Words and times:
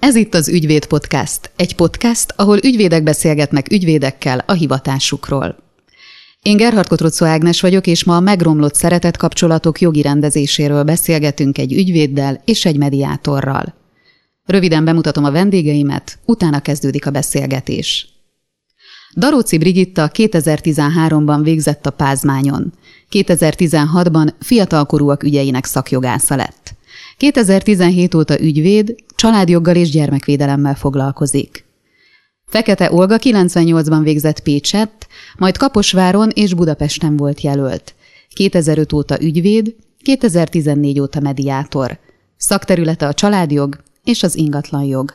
Ez 0.00 0.14
itt 0.14 0.34
az 0.34 0.48
Ügyvéd 0.48 0.86
Podcast, 0.86 1.50
egy 1.56 1.74
podcast, 1.76 2.32
ahol 2.36 2.58
ügyvédek 2.64 3.02
beszélgetnek 3.02 3.72
ügyvédekkel 3.72 4.44
a 4.46 4.52
hivatásukról. 4.52 5.56
Én 6.42 6.56
Gerhard 6.56 6.88
Kotrocó 6.88 7.26
Ágnes 7.26 7.60
vagyok, 7.60 7.86
és 7.86 8.04
ma 8.04 8.16
a 8.16 8.20
megromlott 8.20 8.74
szeretet 8.74 9.16
kapcsolatok 9.16 9.80
jogi 9.80 10.02
rendezéséről 10.02 10.82
beszélgetünk 10.82 11.58
egy 11.58 11.72
ügyvéddel 11.72 12.42
és 12.44 12.64
egy 12.64 12.76
mediátorral. 12.76 13.74
Röviden 14.44 14.84
bemutatom 14.84 15.24
a 15.24 15.30
vendégeimet, 15.30 16.18
utána 16.24 16.60
kezdődik 16.60 17.06
a 17.06 17.10
beszélgetés. 17.10 18.11
Daróci 19.16 19.58
Brigitta 19.58 20.10
2013-ban 20.14 21.40
végzett 21.42 21.86
a 21.86 21.90
Pázmányon. 21.90 22.72
2016-ban 23.10 24.32
fiatalkorúak 24.40 25.22
ügyeinek 25.22 25.64
szakjogásza 25.64 26.36
lett. 26.36 26.74
2017 27.16 28.14
óta 28.14 28.40
ügyvéd, 28.40 28.94
családjoggal 29.16 29.76
és 29.76 29.90
gyermekvédelemmel 29.90 30.74
foglalkozik. 30.74 31.64
Fekete 32.46 32.92
Olga 32.92 33.16
98-ban 33.18 34.00
végzett 34.02 34.40
Pécsett, 34.40 35.06
majd 35.38 35.56
Kaposváron 35.56 36.30
és 36.34 36.54
Budapesten 36.54 37.16
volt 37.16 37.40
jelölt. 37.40 37.94
2005 38.28 38.92
óta 38.92 39.22
ügyvéd, 39.22 39.74
2014 40.02 41.00
óta 41.00 41.20
mediátor. 41.20 41.98
Szakterülete 42.36 43.06
a 43.06 43.14
családjog 43.14 43.82
és 44.04 44.22
az 44.22 44.36
ingatlanjog. 44.36 45.14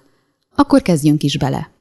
Akkor 0.56 0.82
kezdjünk 0.82 1.24
is 1.24 1.38
bele. 1.38 1.77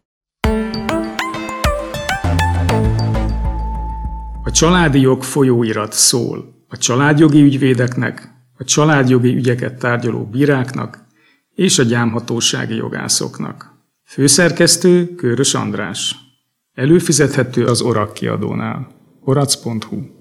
A 4.47 4.51
családi 4.51 5.01
jog 5.01 5.23
folyóirat 5.23 5.93
szól 5.93 6.65
a 6.69 6.77
családjogi 6.77 7.43
ügyvédeknek, 7.43 8.29
a 8.59 8.65
családjogi 8.65 9.35
ügyeket 9.35 9.79
tárgyaló 9.79 10.25
bíráknak 10.25 11.05
és 11.55 11.79
a 11.79 11.83
gyámhatósági 11.83 12.75
jogászoknak. 12.75 13.75
Főszerkesztő 14.05 15.15
Körös 15.15 15.55
András. 15.55 16.17
Előfizethető 16.75 17.65
az 17.65 17.81
Orak 17.81 18.13
kiadónál. 18.13 18.89
orac.hu 19.21 20.16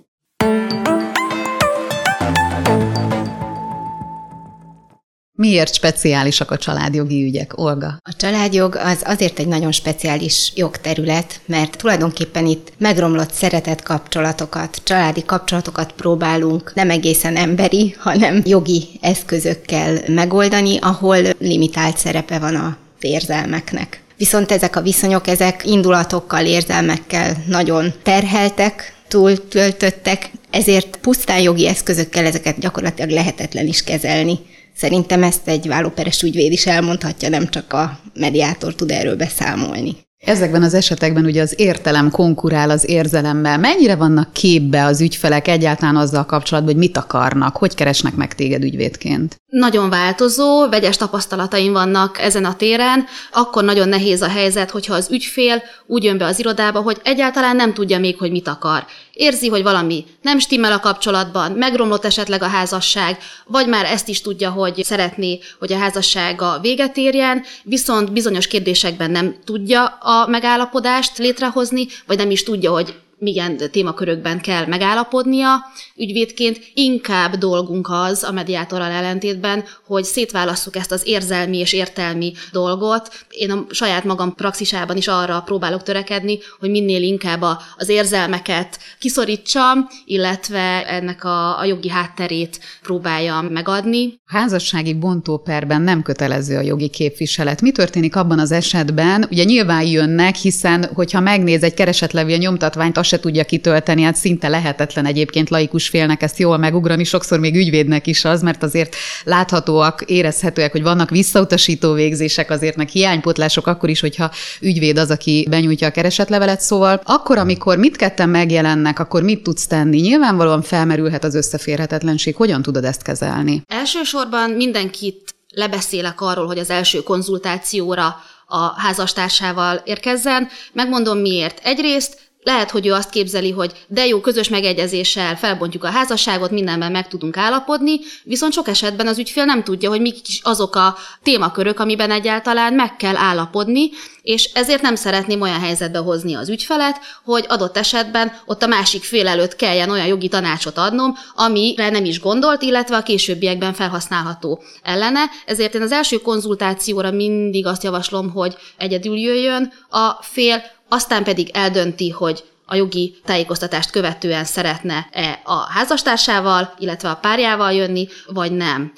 Miért 5.38 5.74
speciálisak 5.74 6.52
a 6.52 6.58
családjogi 6.58 7.24
ügyek, 7.24 7.58
Olga? 7.58 7.98
A 8.04 8.16
családjog 8.16 8.76
az 8.76 9.02
azért 9.04 9.40
egy 9.40 9.48
nagyon 9.48 9.72
speciális 9.72 10.52
jogterület, 10.56 11.42
mert 11.46 11.78
tulajdonképpen 11.78 12.46
itt 12.46 12.74
megromlott 12.78 13.32
szeretet 13.32 13.84
kapcsolatokat, 13.84 14.82
családi 14.84 15.24
kapcsolatokat 15.26 15.92
próbálunk 15.92 16.72
nem 16.76 16.90
egészen 16.90 17.36
emberi, 17.36 17.96
hanem 18.00 18.42
jogi 18.46 18.88
eszközökkel 19.02 20.00
megoldani, 20.08 20.78
ahol 20.82 21.18
limitált 21.40 21.98
szerepe 21.98 22.40
van 22.40 22.56
a 22.56 22.78
érzelmeknek. 23.00 24.04
Viszont 24.18 24.52
ezek 24.52 24.76
a 24.76 24.82
viszonyok, 24.82 25.28
ezek 25.28 25.66
indulatokkal, 25.66 26.46
érzelmekkel 26.46 27.44
nagyon 27.48 27.94
terheltek, 28.04 28.94
túltöltöttek, 29.08 30.32
ezért 30.52 30.98
pusztán 31.02 31.42
jogi 31.42 31.68
eszközökkel 31.68 32.26
ezeket 32.26 32.60
gyakorlatilag 32.60 33.10
lehetetlen 33.10 33.68
is 33.68 33.84
kezelni. 33.84 34.40
Szerintem 34.76 35.24
ezt 35.24 35.48
egy 35.48 35.68
vállóperes 35.68 36.22
ügyvéd 36.22 36.52
is 36.52 36.66
elmondhatja, 36.66 37.30
nem 37.30 37.48
csak 37.48 37.74
a 37.74 38.00
mediátor 38.14 38.76
tud 38.76 38.92
erről 38.92 39.16
beszámolni. 39.16 39.96
Ezekben 40.26 40.64
az 40.64 40.74
esetekben 40.74 41.26
ugye 41.26 41.42
az 41.42 41.54
értelem 41.58 42.12
konkurál 42.12 42.70
az 42.70 42.90
érzelemmel. 42.90 43.58
Mennyire 43.58 43.96
vannak 43.96 44.34
képbe 44.34 44.84
az 44.84 45.02
ügyfelek 45.02 45.48
egyáltalán 45.48 45.96
azzal 45.96 46.26
kapcsolatban, 46.26 46.74
hogy 46.74 46.84
mit 46.84 46.98
akarnak, 46.98 47.58
hogy 47.58 47.76
keresnek 47.76 48.16
meg 48.16 48.36
téged 48.36 48.64
ügyvédként? 48.64 49.36
Nagyon 49.50 49.90
változó, 49.90 50.70
vegyes 50.70 50.98
tapasztalataim 50.98 51.72
vannak 51.72 52.20
ezen 52.20 52.46
a 52.46 52.56
téren. 52.56 53.06
Akkor 53.32 53.64
nagyon 53.64 53.90
nehéz 53.90 54.22
a 54.22 54.28
helyzet, 54.28 54.72
hogyha 54.72 54.94
az 54.94 55.08
ügyfél 55.12 55.64
úgy 55.88 56.04
jön 56.04 56.18
be 56.18 56.26
az 56.26 56.40
irodába, 56.40 56.82
hogy 56.82 56.98
egyáltalán 57.04 57.56
nem 57.56 57.74
tudja 57.74 58.00
még, 58.00 58.18
hogy 58.18 58.32
mit 58.32 58.48
akar. 58.48 58.86
Érzi, 59.16 59.48
hogy 59.48 59.64
valami 59.64 60.06
nem 60.22 60.40
stimmel 60.40 60.72
a 60.72 60.80
kapcsolatban, 60.80 61.52
megromlott 61.52 62.06
esetleg 62.06 62.42
a 62.42 62.48
házasság, 62.48 63.18
vagy 63.46 63.68
már 63.68 63.86
ezt 63.86 64.08
is 64.08 64.22
tudja, 64.22 64.50
hogy 64.50 64.84
szeretné, 64.84 65.40
hogy 65.60 65.74
a 65.74 65.78
házassága 65.78 66.60
véget 66.62 66.98
érjen, 66.98 67.44
viszont 67.64 68.12
bizonyos 68.12 68.48
kérdésekben 68.48 69.12
nem 69.12 69.36
tudja 69.46 69.86
a 69.86 70.28
megállapodást 70.28 71.18
létrehozni, 71.18 71.88
vagy 72.08 72.18
nem 72.18 72.32
is 72.32 72.44
tudja, 72.44 72.72
hogy 72.72 72.96
milyen 73.18 73.58
témakörökben 73.72 74.42
kell 74.42 74.66
megállapodnia 74.66 75.66
ügyvédként, 75.96 76.60
inkább 76.74 77.36
dolgunk 77.36 77.88
az 77.90 78.24
a 78.24 78.32
mediátorral 78.32 78.92
ellentétben, 78.92 79.64
hogy 79.86 80.04
szétválasszuk 80.04 80.76
ezt 80.76 80.92
az 80.92 81.02
érzelmi 81.06 81.58
és 81.58 81.74
értelmi 81.74 82.34
dolgot. 82.52 83.26
Én 83.30 83.52
a 83.52 83.66
saját 83.70 84.04
magam 84.04 84.36
praxisában 84.36 84.98
is 84.98 85.08
arra 85.08 85.42
próbálok 85.46 85.84
törekedni, 85.84 86.40
hogy 86.60 86.70
minél 86.70 87.02
inkább 87.02 87.42
az 87.78 87.90
érzelmeket 87.90 88.80
kiszorítsam, 89.00 89.88
illetve 90.06 90.88
ennek 90.88 91.24
a, 91.24 91.60
a 91.60 91.66
jogi 91.66 91.90
hátterét 91.90 92.60
próbáljam 92.82 93.46
megadni. 93.46 94.20
Házassági 94.26 94.94
bontóperben 94.94 95.82
nem 95.82 96.02
kötelező 96.02 96.58
a 96.58 96.62
jogi 96.62 96.90
képviselet. 96.90 97.62
Mi 97.62 97.72
történik 97.72 98.16
abban 98.16 98.40
az 98.40 98.52
esetben? 98.52 99.28
Ugye 99.32 99.44
nyilván 99.44 99.84
jönnek, 99.84 100.36
hiszen 100.36 100.90
hogyha 100.94 101.20
megnéz 101.20 101.64
egy 101.64 101.74
keresetlevél 101.74 102.38
nyomtatványt, 102.38 102.98
azt 102.98 103.14
se 103.16 103.22
tudja 103.22 103.44
kitölteni, 103.44 104.02
hát 104.02 104.16
szinte 104.16 104.48
lehetetlen 104.48 105.06
egyébként 105.06 105.50
laikus 105.50 105.88
félnek 105.88 106.22
ezt 106.22 106.38
jól 106.38 106.58
megugrani, 106.58 107.04
sokszor 107.04 107.40
még 107.40 107.56
ügyvédnek 107.56 108.08
is 108.08 108.26
az, 108.26 108.42
mert 108.42 108.64
azért 108.64 108.96
láthatóak, 109.24 110.04
érezhetőek, 110.06 110.72
hogy 110.72 110.82
vannak 110.82 111.10
visszautasító 111.10 111.94
végzések, 111.94 112.50
azért 112.50 112.76
meg 112.76 112.88
hiánypotlások 112.88 113.68
akkor 113.68 113.90
is, 113.90 114.00
hogyha 114.00 114.32
ügyvéd 114.62 114.98
az, 114.98 115.10
aki 115.10 115.48
benyújtja 115.50 115.88
a 115.88 115.92
keresetlevelet, 115.92 116.62
szóval 116.62 117.02
akkor, 117.04 117.38
amikor 117.38 117.78
mit 117.78 117.96
ketten 117.96 118.30
megjelennek, 118.30 119.00
akkor 119.00 119.24
mit 119.24 119.44
tudsz 119.44 119.68
tenni? 119.68 120.00
Nyilvánvalóan 120.00 120.62
felmerülhet 120.62 121.24
az 121.24 121.36
összeférhetetlenség, 121.36 122.36
hogyan 122.36 122.62
tudod 122.62 122.84
ezt 122.84 123.02
kezelni? 123.02 123.62
Elsősorban 123.68 124.50
mindenkit 124.50 125.36
lebeszélek 125.50 126.22
arról, 126.22 126.46
hogy 126.46 126.58
az 126.58 126.70
első 126.70 127.04
konzultációra 127.04 128.16
a 128.48 128.80
házastársával 128.82 129.82
érkezzen. 129.86 130.48
Megmondom 130.74 131.18
miért. 131.18 131.60
Egyrészt 131.64 132.18
lehet, 132.46 132.72
hogy 132.72 132.88
ő 132.88 132.94
azt 132.94 133.10
képzeli, 133.10 133.52
hogy 133.52 133.72
de 133.88 134.06
jó, 134.06 134.20
közös 134.20 134.50
megegyezéssel 134.50 135.38
felbontjuk 135.38 135.84
a 135.84 135.90
házasságot, 135.90 136.52
mindenben 136.52 136.92
meg 136.92 137.08
tudunk 137.08 137.38
állapodni, 137.38 138.00
viszont 138.24 138.54
sok 138.54 138.68
esetben 138.68 139.08
az 139.08 139.18
ügyfél 139.18 139.46
nem 139.46 139.64
tudja, 139.64 139.90
hogy 139.90 140.02
mik 140.02 140.28
is 140.28 140.40
azok 140.44 140.76
a 140.76 140.98
témakörök, 141.24 141.80
amiben 141.80 142.12
egyáltalán 142.12 142.74
meg 142.74 142.96
kell 142.96 143.16
állapodni, 143.16 143.90
és 144.22 144.50
ezért 144.54 144.82
nem 144.82 144.96
szeretném 144.96 145.42
olyan 145.42 145.60
helyzetbe 145.60 146.00
hozni 146.00 146.34
az 146.34 146.50
ügyfelet, 146.50 147.00
hogy 147.24 147.46
adott 147.48 147.78
esetben 147.78 148.32
ott 148.46 148.64
a 148.64 148.68
másik 148.68 149.04
fél 149.04 149.28
előtt 149.28 149.56
kelljen 149.56 149.90
olyan 149.90 150.08
jogi 150.08 150.28
tanácsot 150.28 150.78
adnom, 150.78 151.16
amire 151.36 151.90
nem 151.90 152.06
is 152.06 152.20
gondolt, 152.20 152.62
illetve 152.62 152.96
a 152.96 153.04
későbbiekben 153.04 153.74
felhasználható 153.74 154.64
ellene. 154.84 155.22
Ezért 155.46 155.76
én 155.76 155.82
az 155.82 155.92
első 155.92 156.18
konzultációra 156.18 157.12
mindig 157.12 157.66
azt 157.66 157.84
javaslom, 157.84 158.32
hogy 158.32 158.56
egyedül 158.78 159.18
jöjjön 159.18 159.74
a 159.90 160.12
fél, 160.22 160.64
aztán 160.90 161.24
pedig 161.24 161.50
eldönti, 161.54 162.10
hogy 162.10 162.44
a 162.66 162.76
jogi 162.76 163.16
tájékoztatást 163.26 163.90
követően 163.90 164.44
szeretne-e 164.44 165.42
a 165.44 165.56
házastársával, 165.56 166.74
illetve 166.80 167.10
a 167.10 167.16
párjával 167.16 167.74
jönni, 167.74 168.08
vagy 168.28 168.52
nem. 168.52 168.94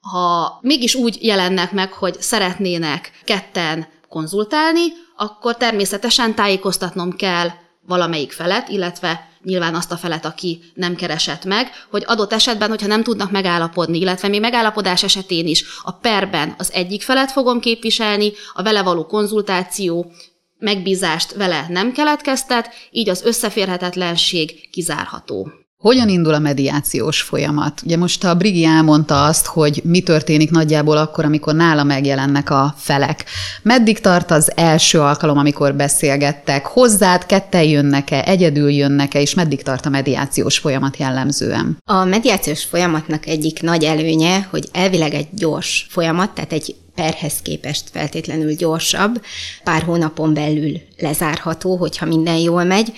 Ha 0.00 0.58
mégis 0.60 0.94
úgy 0.94 1.18
jelennek 1.20 1.72
meg, 1.72 1.92
hogy 1.92 2.16
szeretnének 2.20 3.10
ketten 3.24 3.88
konzultálni, 4.08 4.86
akkor 5.16 5.56
természetesen 5.56 6.34
tájékoztatnom 6.34 7.16
kell 7.16 7.48
valamelyik 7.86 8.32
felet, 8.32 8.68
illetve 8.68 9.28
nyilván 9.42 9.74
azt 9.74 9.92
a 9.92 9.96
felet, 9.96 10.24
aki 10.24 10.60
nem 10.74 10.94
keresett 10.94 11.44
meg, 11.44 11.70
hogy 11.90 12.04
adott 12.06 12.32
esetben, 12.32 12.68
hogyha 12.68 12.86
nem 12.86 13.02
tudnak 13.02 13.30
megállapodni, 13.30 13.98
illetve 13.98 14.28
még 14.28 14.40
megállapodás 14.40 15.02
esetén 15.02 15.46
is 15.46 15.64
a 15.82 15.92
perben 15.92 16.54
az 16.58 16.72
egyik 16.72 17.02
felet 17.02 17.32
fogom 17.32 17.60
képviselni, 17.60 18.32
a 18.52 18.62
vele 18.62 18.82
való 18.82 19.06
konzultáció 19.06 20.12
megbízást 20.58 21.34
vele 21.34 21.66
nem 21.68 21.92
keletkeztet, 21.92 22.68
így 22.90 23.08
az 23.08 23.22
összeférhetetlenség 23.22 24.70
kizárható. 24.70 25.52
Hogyan 25.78 26.08
indul 26.08 26.34
a 26.34 26.38
mediációs 26.38 27.22
folyamat? 27.22 27.82
Ugye 27.84 27.96
most 27.96 28.24
a 28.24 28.34
Brigi 28.34 28.64
elmondta 28.64 29.24
azt, 29.24 29.46
hogy 29.46 29.80
mi 29.84 30.00
történik 30.00 30.50
nagyjából 30.50 30.96
akkor, 30.96 31.24
amikor 31.24 31.54
nála 31.54 31.84
megjelennek 31.84 32.50
a 32.50 32.74
felek. 32.76 33.24
Meddig 33.62 34.00
tart 34.00 34.30
az 34.30 34.52
első 34.56 35.00
alkalom, 35.00 35.38
amikor 35.38 35.74
beszélgettek? 35.74 36.66
Hozzád 36.66 37.26
ketten 37.26 37.62
jönnek-e, 37.62 38.22
egyedül 38.26 38.70
jönnek-e, 38.70 39.20
és 39.20 39.34
meddig 39.34 39.62
tart 39.62 39.86
a 39.86 39.88
mediációs 39.88 40.58
folyamat 40.58 40.96
jellemzően? 40.96 41.78
A 41.84 42.04
mediációs 42.04 42.64
folyamatnak 42.64 43.26
egyik 43.26 43.62
nagy 43.62 43.84
előnye, 43.84 44.46
hogy 44.50 44.68
elvileg 44.72 45.14
egy 45.14 45.28
gyors 45.32 45.86
folyamat, 45.90 46.30
tehát 46.30 46.52
egy 46.52 46.74
perhez 46.98 47.42
képest 47.42 47.84
feltétlenül 47.92 48.54
gyorsabb, 48.54 49.22
pár 49.64 49.82
hónapon 49.82 50.34
belül 50.34 50.80
lezárható, 50.96 51.76
hogyha 51.76 52.06
minden 52.06 52.36
jól 52.36 52.64
megy. 52.64 52.92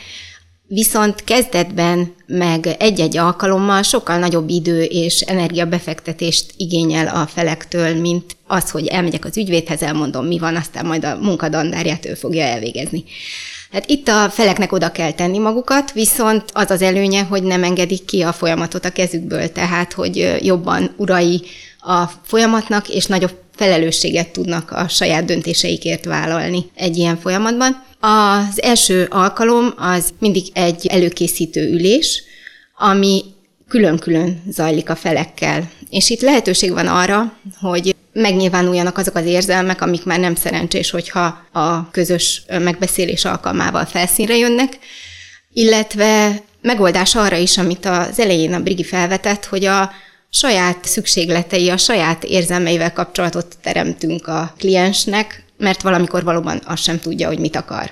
Viszont 0.66 1.24
kezdetben 1.24 2.14
meg 2.26 2.66
egy-egy 2.78 3.16
alkalommal 3.16 3.82
sokkal 3.82 4.18
nagyobb 4.18 4.48
idő 4.48 4.82
és 4.82 5.20
energiabefektetést 5.20 6.52
igényel 6.56 7.06
a 7.06 7.26
felektől, 7.26 8.00
mint 8.00 8.36
az, 8.46 8.70
hogy 8.70 8.86
elmegyek 8.86 9.24
az 9.24 9.36
ügyvédhez, 9.36 9.82
elmondom, 9.82 10.26
mi 10.26 10.38
van, 10.38 10.56
aztán 10.56 10.86
majd 10.86 11.04
a 11.04 11.16
munkadandárját 11.16 12.06
ő 12.06 12.14
fogja 12.14 12.44
elvégezni. 12.44 13.04
Hát 13.72 13.88
itt 13.88 14.08
a 14.08 14.30
feleknek 14.30 14.72
oda 14.72 14.92
kell 14.92 15.12
tenni 15.12 15.38
magukat, 15.38 15.92
viszont 15.92 16.44
az 16.52 16.70
az 16.70 16.82
előnye, 16.82 17.22
hogy 17.22 17.42
nem 17.42 17.62
engedik 17.62 18.04
ki 18.04 18.22
a 18.22 18.32
folyamatot 18.32 18.84
a 18.84 18.90
kezükből, 18.90 19.52
tehát 19.52 19.92
hogy 19.92 20.38
jobban 20.42 20.94
urai 20.96 21.42
a 21.80 22.04
folyamatnak, 22.22 22.88
és 22.88 23.06
nagyobb 23.06 23.38
felelősséget 23.54 24.28
tudnak 24.28 24.70
a 24.70 24.88
saját 24.88 25.24
döntéseikért 25.24 26.04
vállalni 26.04 26.70
egy 26.74 26.96
ilyen 26.96 27.16
folyamatban. 27.16 27.84
Az 28.00 28.62
első 28.62 29.06
alkalom 29.10 29.74
az 29.76 30.08
mindig 30.18 30.46
egy 30.52 30.86
előkészítő 30.86 31.72
ülés, 31.72 32.22
ami 32.76 33.22
külön-külön 33.68 34.42
zajlik 34.50 34.90
a 34.90 34.96
felekkel. 34.96 35.70
És 35.90 36.10
itt 36.10 36.20
lehetőség 36.20 36.72
van 36.72 36.86
arra, 36.86 37.36
hogy 37.60 37.96
megnyilvánuljanak 38.12 38.98
azok 38.98 39.14
az 39.14 39.24
érzelmek, 39.24 39.80
amik 39.80 40.04
már 40.04 40.18
nem 40.18 40.34
szerencsés, 40.34 40.90
hogyha 40.90 41.46
a 41.52 41.90
közös 41.90 42.42
megbeszélés 42.48 43.24
alkalmával 43.24 43.84
felszínre 43.84 44.36
jönnek, 44.36 44.78
illetve 45.52 46.42
megoldás 46.62 47.14
arra 47.14 47.36
is, 47.36 47.58
amit 47.58 47.86
az 47.86 48.20
elején 48.20 48.52
a 48.52 48.62
Brigi 48.62 48.84
felvetett, 48.84 49.44
hogy 49.44 49.64
a 49.64 49.90
saját 50.30 50.84
szükségletei, 50.84 51.68
a 51.68 51.76
saját 51.76 52.24
érzelmeivel 52.24 52.92
kapcsolatot 52.92 53.56
teremtünk 53.62 54.26
a 54.26 54.54
kliensnek, 54.58 55.44
mert 55.56 55.82
valamikor 55.82 56.24
valóban 56.24 56.62
azt 56.64 56.82
sem 56.82 57.00
tudja, 57.00 57.28
hogy 57.28 57.38
mit 57.38 57.56
akar. 57.56 57.90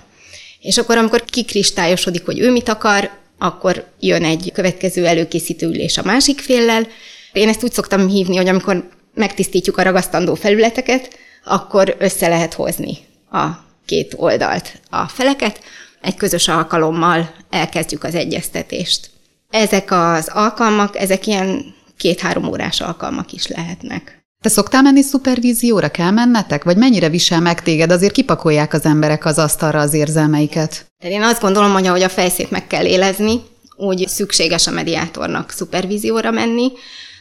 És 0.61 0.79
akkor, 0.79 0.97
amikor 0.97 1.25
kikristályosodik, 1.25 2.25
hogy 2.25 2.39
ő 2.39 2.51
mit 2.51 2.69
akar, 2.69 3.11
akkor 3.39 3.87
jön 4.01 4.25
egy 4.25 4.51
következő 4.55 5.07
előkészítő 5.07 5.67
ülés 5.67 5.99
a 5.99 6.03
másik 6.05 6.41
féllel. 6.41 6.87
Én 7.33 7.49
ezt 7.49 7.65
úgy 7.65 7.73
szoktam 7.73 8.09
hívni, 8.09 8.37
hogy 8.37 8.49
amikor 8.49 8.89
megtisztítjuk 9.15 9.79
a 9.79 9.83
ragasztandó 9.83 10.35
felületeket, 10.35 11.09
akkor 11.45 11.97
össze 11.99 12.29
lehet 12.29 12.55
hozni 12.55 12.99
a 13.31 13.47
két 13.87 14.15
oldalt, 14.17 14.81
a 14.91 15.09
feleket, 15.09 15.61
egy 16.03 16.15
közös 16.15 16.49
alkalommal 16.49 17.35
elkezdjük 17.51 18.05
az 18.05 18.15
egyeztetést. 18.15 19.11
Ezek 19.51 19.91
az 19.91 20.31
alkalmak, 20.33 20.97
ezek 20.97 21.27
ilyen 21.27 21.75
két-három 21.99 22.45
órás 22.45 22.81
alkalmak 22.81 23.33
is 23.33 23.47
lehetnek. 23.47 24.19
Te 24.43 24.49
szoktál 24.49 24.83
menni 24.83 25.03
szupervízióra? 25.03 25.89
Kell 25.89 26.11
mennetek? 26.11 26.65
Vagy 26.65 26.77
mennyire 26.77 27.09
visel 27.09 27.41
meg 27.41 27.63
téged? 27.63 27.91
Azért 27.91 28.13
kipakolják 28.13 28.73
az 28.73 28.85
emberek 28.85 29.25
az 29.25 29.39
asztalra 29.39 29.81
az 29.81 29.95
érzelmeiket. 29.95 30.87
Tehát 30.99 31.17
én 31.17 31.23
azt 31.23 31.41
gondolom, 31.41 31.73
hogy 31.73 31.87
ahogy 31.87 32.03
a 32.03 32.09
fejszét 32.09 32.51
meg 32.51 32.67
kell 32.67 32.85
élezni, 32.85 33.41
úgy 33.77 34.09
szükséges 34.09 34.67
a 34.67 34.71
mediátornak 34.71 35.51
szupervízióra 35.51 36.31
menni, 36.31 36.73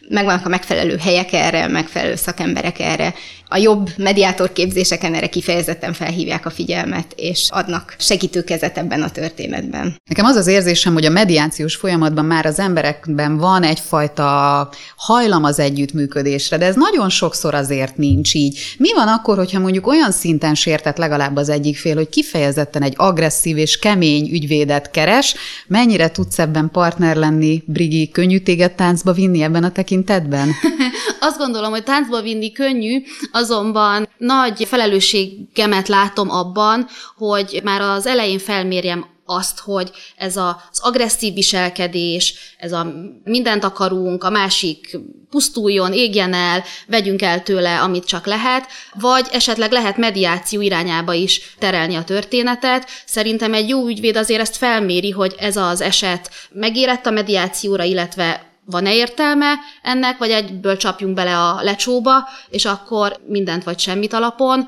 megvannak 0.09 0.45
a 0.45 0.49
megfelelő 0.49 0.97
helyek 0.97 1.33
erre, 1.33 1.67
megfelelő 1.67 2.15
szakemberek 2.15 2.79
erre. 2.79 3.13
A 3.49 3.57
jobb 3.57 3.89
mediátor 3.97 4.51
képzéseken 4.53 5.13
erre 5.13 5.27
kifejezetten 5.27 5.93
felhívják 5.93 6.45
a 6.45 6.49
figyelmet, 6.49 7.13
és 7.15 7.47
adnak 7.51 7.95
segítőkezet 7.99 8.77
ebben 8.77 9.01
a 9.01 9.09
történetben. 9.09 9.95
Nekem 10.09 10.25
az 10.25 10.35
az 10.35 10.47
érzésem, 10.47 10.93
hogy 10.93 11.05
a 11.05 11.09
mediációs 11.09 11.75
folyamatban 11.75 12.25
már 12.25 12.45
az 12.45 12.59
emberekben 12.59 13.37
van 13.37 13.63
egyfajta 13.63 14.69
hajlam 14.95 15.43
az 15.43 15.59
együttműködésre, 15.59 16.57
de 16.57 16.65
ez 16.65 16.75
nagyon 16.75 17.09
sokszor 17.09 17.53
azért 17.53 17.97
nincs 17.97 18.33
így. 18.33 18.59
Mi 18.77 18.93
van 18.93 19.07
akkor, 19.07 19.37
hogyha 19.37 19.59
mondjuk 19.59 19.87
olyan 19.87 20.11
szinten 20.11 20.55
sértett 20.55 20.97
legalább 20.97 21.35
az 21.35 21.49
egyik 21.49 21.77
fél, 21.77 21.95
hogy 21.95 22.09
kifejezetten 22.09 22.81
egy 22.81 22.93
agresszív 22.95 23.57
és 23.57 23.79
kemény 23.79 24.29
ügyvédet 24.31 24.91
keres, 24.91 25.35
mennyire 25.67 26.11
tudsz 26.11 26.39
ebben 26.39 26.69
partner 26.71 27.15
lenni, 27.15 27.63
Brigi, 27.65 28.09
könnyű 28.09 28.39
téged 28.39 28.71
táncba 28.71 29.11
vinni 29.11 29.41
ebben 29.41 29.63
a 29.63 29.71
tekintetben? 29.71 30.49
Azt 31.19 31.37
gondolom, 31.37 31.71
hogy 31.71 31.83
táncba 31.83 32.21
vinni 32.21 32.51
könnyű, 32.51 33.01
azonban 33.37 34.09
nagy 34.17 34.65
felelősségemet 34.65 35.87
látom 35.87 36.29
abban, 36.29 36.87
hogy 37.17 37.61
már 37.63 37.81
az 37.81 38.05
elején 38.05 38.39
felmérjem 38.39 39.05
azt, 39.27 39.59
hogy 39.59 39.91
ez 40.17 40.37
az 40.37 40.79
agresszív 40.79 41.33
viselkedés, 41.33 42.33
ez 42.57 42.71
a 42.71 42.93
mindent 43.23 43.63
akarunk, 43.63 44.23
a 44.23 44.29
másik 44.29 44.97
pusztuljon, 45.29 45.93
égjen 45.93 46.33
el, 46.33 46.63
vegyünk 46.87 47.21
el 47.21 47.43
tőle, 47.43 47.79
amit 47.79 48.05
csak 48.05 48.25
lehet, 48.25 48.67
vagy 48.93 49.27
esetleg 49.31 49.71
lehet 49.71 49.97
mediáció 49.97 50.61
irányába 50.61 51.13
is 51.13 51.53
terelni 51.59 51.95
a 51.95 52.03
történetet. 52.03 52.89
Szerintem 53.05 53.53
egy 53.53 53.69
jó 53.69 53.87
ügyvéd 53.87 54.15
azért 54.15 54.41
ezt 54.41 54.57
felméri, 54.57 55.11
hogy 55.11 55.35
ez 55.39 55.57
az 55.57 55.81
eset 55.81 56.29
megérett 56.51 57.05
a 57.05 57.11
mediációra, 57.11 57.83
illetve 57.83 58.56
van-e 58.69 58.93
értelme 58.93 59.53
ennek, 59.81 60.17
vagy 60.17 60.29
egyből 60.29 60.77
csapjunk 60.77 61.13
bele 61.13 61.37
a 61.37 61.61
lecsóba, 61.61 62.27
és 62.49 62.65
akkor 62.65 63.19
mindent 63.27 63.63
vagy 63.63 63.79
semmit 63.79 64.13
alapon. 64.13 64.67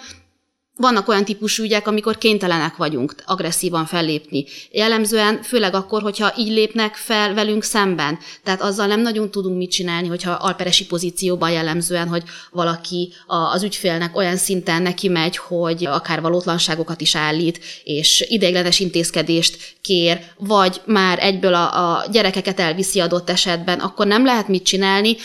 Vannak 0.79 1.07
olyan 1.07 1.25
típusú 1.25 1.63
ügyek, 1.63 1.87
amikor 1.87 2.17
kénytelenek 2.17 2.75
vagyunk 2.75 3.15
agresszívan 3.25 3.85
fellépni. 3.85 4.45
Jellemzően, 4.71 5.41
főleg 5.41 5.73
akkor, 5.73 6.01
hogyha 6.01 6.33
így 6.37 6.51
lépnek 6.51 6.95
fel 6.95 7.33
velünk 7.33 7.63
szemben. 7.63 8.19
Tehát 8.43 8.61
azzal 8.61 8.87
nem 8.87 9.01
nagyon 9.01 9.31
tudunk 9.31 9.57
mit 9.57 9.71
csinálni, 9.71 10.07
hogyha 10.07 10.31
alperesi 10.31 10.85
pozícióban 10.85 11.51
jellemzően, 11.51 12.07
hogy 12.07 12.23
valaki 12.51 13.13
az 13.51 13.63
ügyfélnek 13.63 14.15
olyan 14.17 14.37
szinten 14.37 14.81
neki 14.81 15.07
megy, 15.07 15.37
hogy 15.37 15.85
akár 15.85 16.21
valótlanságokat 16.21 17.01
is 17.01 17.15
állít, 17.15 17.59
és 17.83 18.25
ideiglenes 18.29 18.79
intézkedést 18.79 19.75
kér, 19.81 20.19
vagy 20.37 20.81
már 20.85 21.23
egyből 21.23 21.53
a, 21.53 21.95
a 21.97 22.05
gyerekeket 22.11 22.59
elviszi 22.59 22.99
adott 22.99 23.29
esetben, 23.29 23.79
akkor 23.79 24.07
nem 24.07 24.25
lehet 24.25 24.47
mit 24.47 24.63
csinálni, 24.63 25.17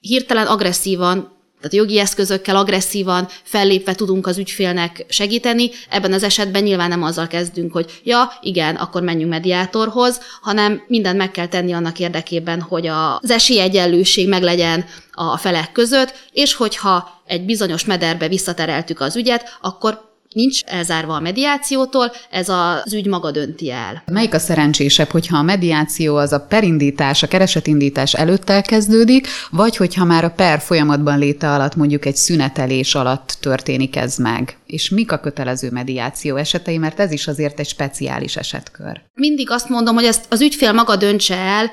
hirtelen 0.00 0.46
agresszívan 0.46 1.39
tehát 1.60 1.76
jogi 1.76 1.98
eszközökkel 1.98 2.56
agresszívan 2.56 3.28
fellépve 3.42 3.94
tudunk 3.94 4.26
az 4.26 4.38
ügyfélnek 4.38 5.04
segíteni. 5.08 5.70
Ebben 5.90 6.12
az 6.12 6.22
esetben 6.22 6.62
nyilván 6.62 6.88
nem 6.88 7.02
azzal 7.02 7.26
kezdünk, 7.26 7.72
hogy 7.72 8.00
ja, 8.04 8.32
igen, 8.40 8.76
akkor 8.76 9.02
menjünk 9.02 9.30
mediátorhoz, 9.30 10.20
hanem 10.40 10.82
mindent 10.86 11.16
meg 11.16 11.30
kell 11.30 11.46
tenni 11.46 11.72
annak 11.72 11.98
érdekében, 11.98 12.60
hogy 12.60 12.86
az 12.86 13.30
esélyegyenlőség 13.30 14.28
meglegyen 14.28 14.84
a 15.12 15.36
felek 15.36 15.72
között, 15.72 16.14
és 16.32 16.54
hogyha 16.54 17.22
egy 17.26 17.44
bizonyos 17.44 17.84
mederbe 17.84 18.28
visszatereltük 18.28 19.00
az 19.00 19.16
ügyet, 19.16 19.58
akkor 19.60 20.09
nincs 20.34 20.62
elzárva 20.64 21.14
a 21.14 21.20
mediációtól, 21.20 22.12
ez 22.30 22.48
az 22.48 22.92
ügy 22.92 23.06
maga 23.06 23.30
dönti 23.30 23.70
el. 23.70 24.02
Melyik 24.06 24.34
a 24.34 24.38
szerencsésebb, 24.38 25.08
hogyha 25.08 25.36
a 25.36 25.42
mediáció 25.42 26.16
az 26.16 26.32
a 26.32 26.40
perindítás, 26.40 27.22
a 27.22 27.28
keresetindítás 27.28 28.14
előtt 28.14 28.50
elkezdődik, 28.50 29.28
vagy 29.50 29.76
hogyha 29.76 30.04
már 30.04 30.24
a 30.24 30.30
per 30.30 30.60
folyamatban 30.60 31.18
léte 31.18 31.52
alatt 31.52 31.76
mondjuk 31.76 32.06
egy 32.06 32.16
szünetelés 32.16 32.94
alatt 32.94 33.36
történik 33.40 33.96
ez 33.96 34.16
meg? 34.16 34.58
És 34.66 34.90
mik 34.90 35.12
a 35.12 35.18
kötelező 35.18 35.70
mediáció 35.70 36.36
esetei, 36.36 36.78
mert 36.78 37.00
ez 37.00 37.12
is 37.12 37.26
azért 37.26 37.58
egy 37.58 37.68
speciális 37.68 38.36
esetkör. 38.36 39.00
Mindig 39.14 39.50
azt 39.50 39.68
mondom, 39.68 39.94
hogy 39.94 40.04
ezt 40.04 40.24
az 40.28 40.40
ügyfél 40.40 40.72
maga 40.72 40.96
döntse 40.96 41.36
el, 41.36 41.70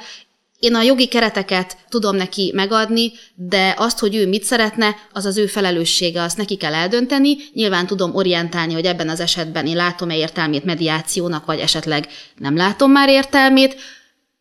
én 0.60 0.76
a 0.76 0.82
jogi 0.82 1.08
kereteket 1.08 1.78
tudom 1.90 2.16
neki 2.16 2.52
megadni, 2.56 3.12
de 3.36 3.74
azt, 3.78 4.00
hogy 4.00 4.16
ő 4.16 4.28
mit 4.28 4.44
szeretne, 4.44 4.96
az 5.14 5.26
az 5.26 5.38
ő 5.38 5.46
felelőssége, 5.46 6.22
azt 6.22 6.38
neki 6.38 6.56
kell 6.56 6.74
eldönteni. 6.74 7.38
Nyilván 7.54 7.88
tudom 7.88 8.16
orientálni, 8.16 8.74
hogy 8.74 8.86
ebben 8.86 9.10
az 9.10 9.20
esetben 9.20 9.68
én 9.68 9.76
látom-e 9.76 10.16
értelmét 10.16 10.64
mediációnak, 10.64 11.46
vagy 11.46 11.60
esetleg 11.60 12.08
nem 12.38 12.56
látom 12.56 12.92
már 12.92 13.10
értelmét 13.10 13.76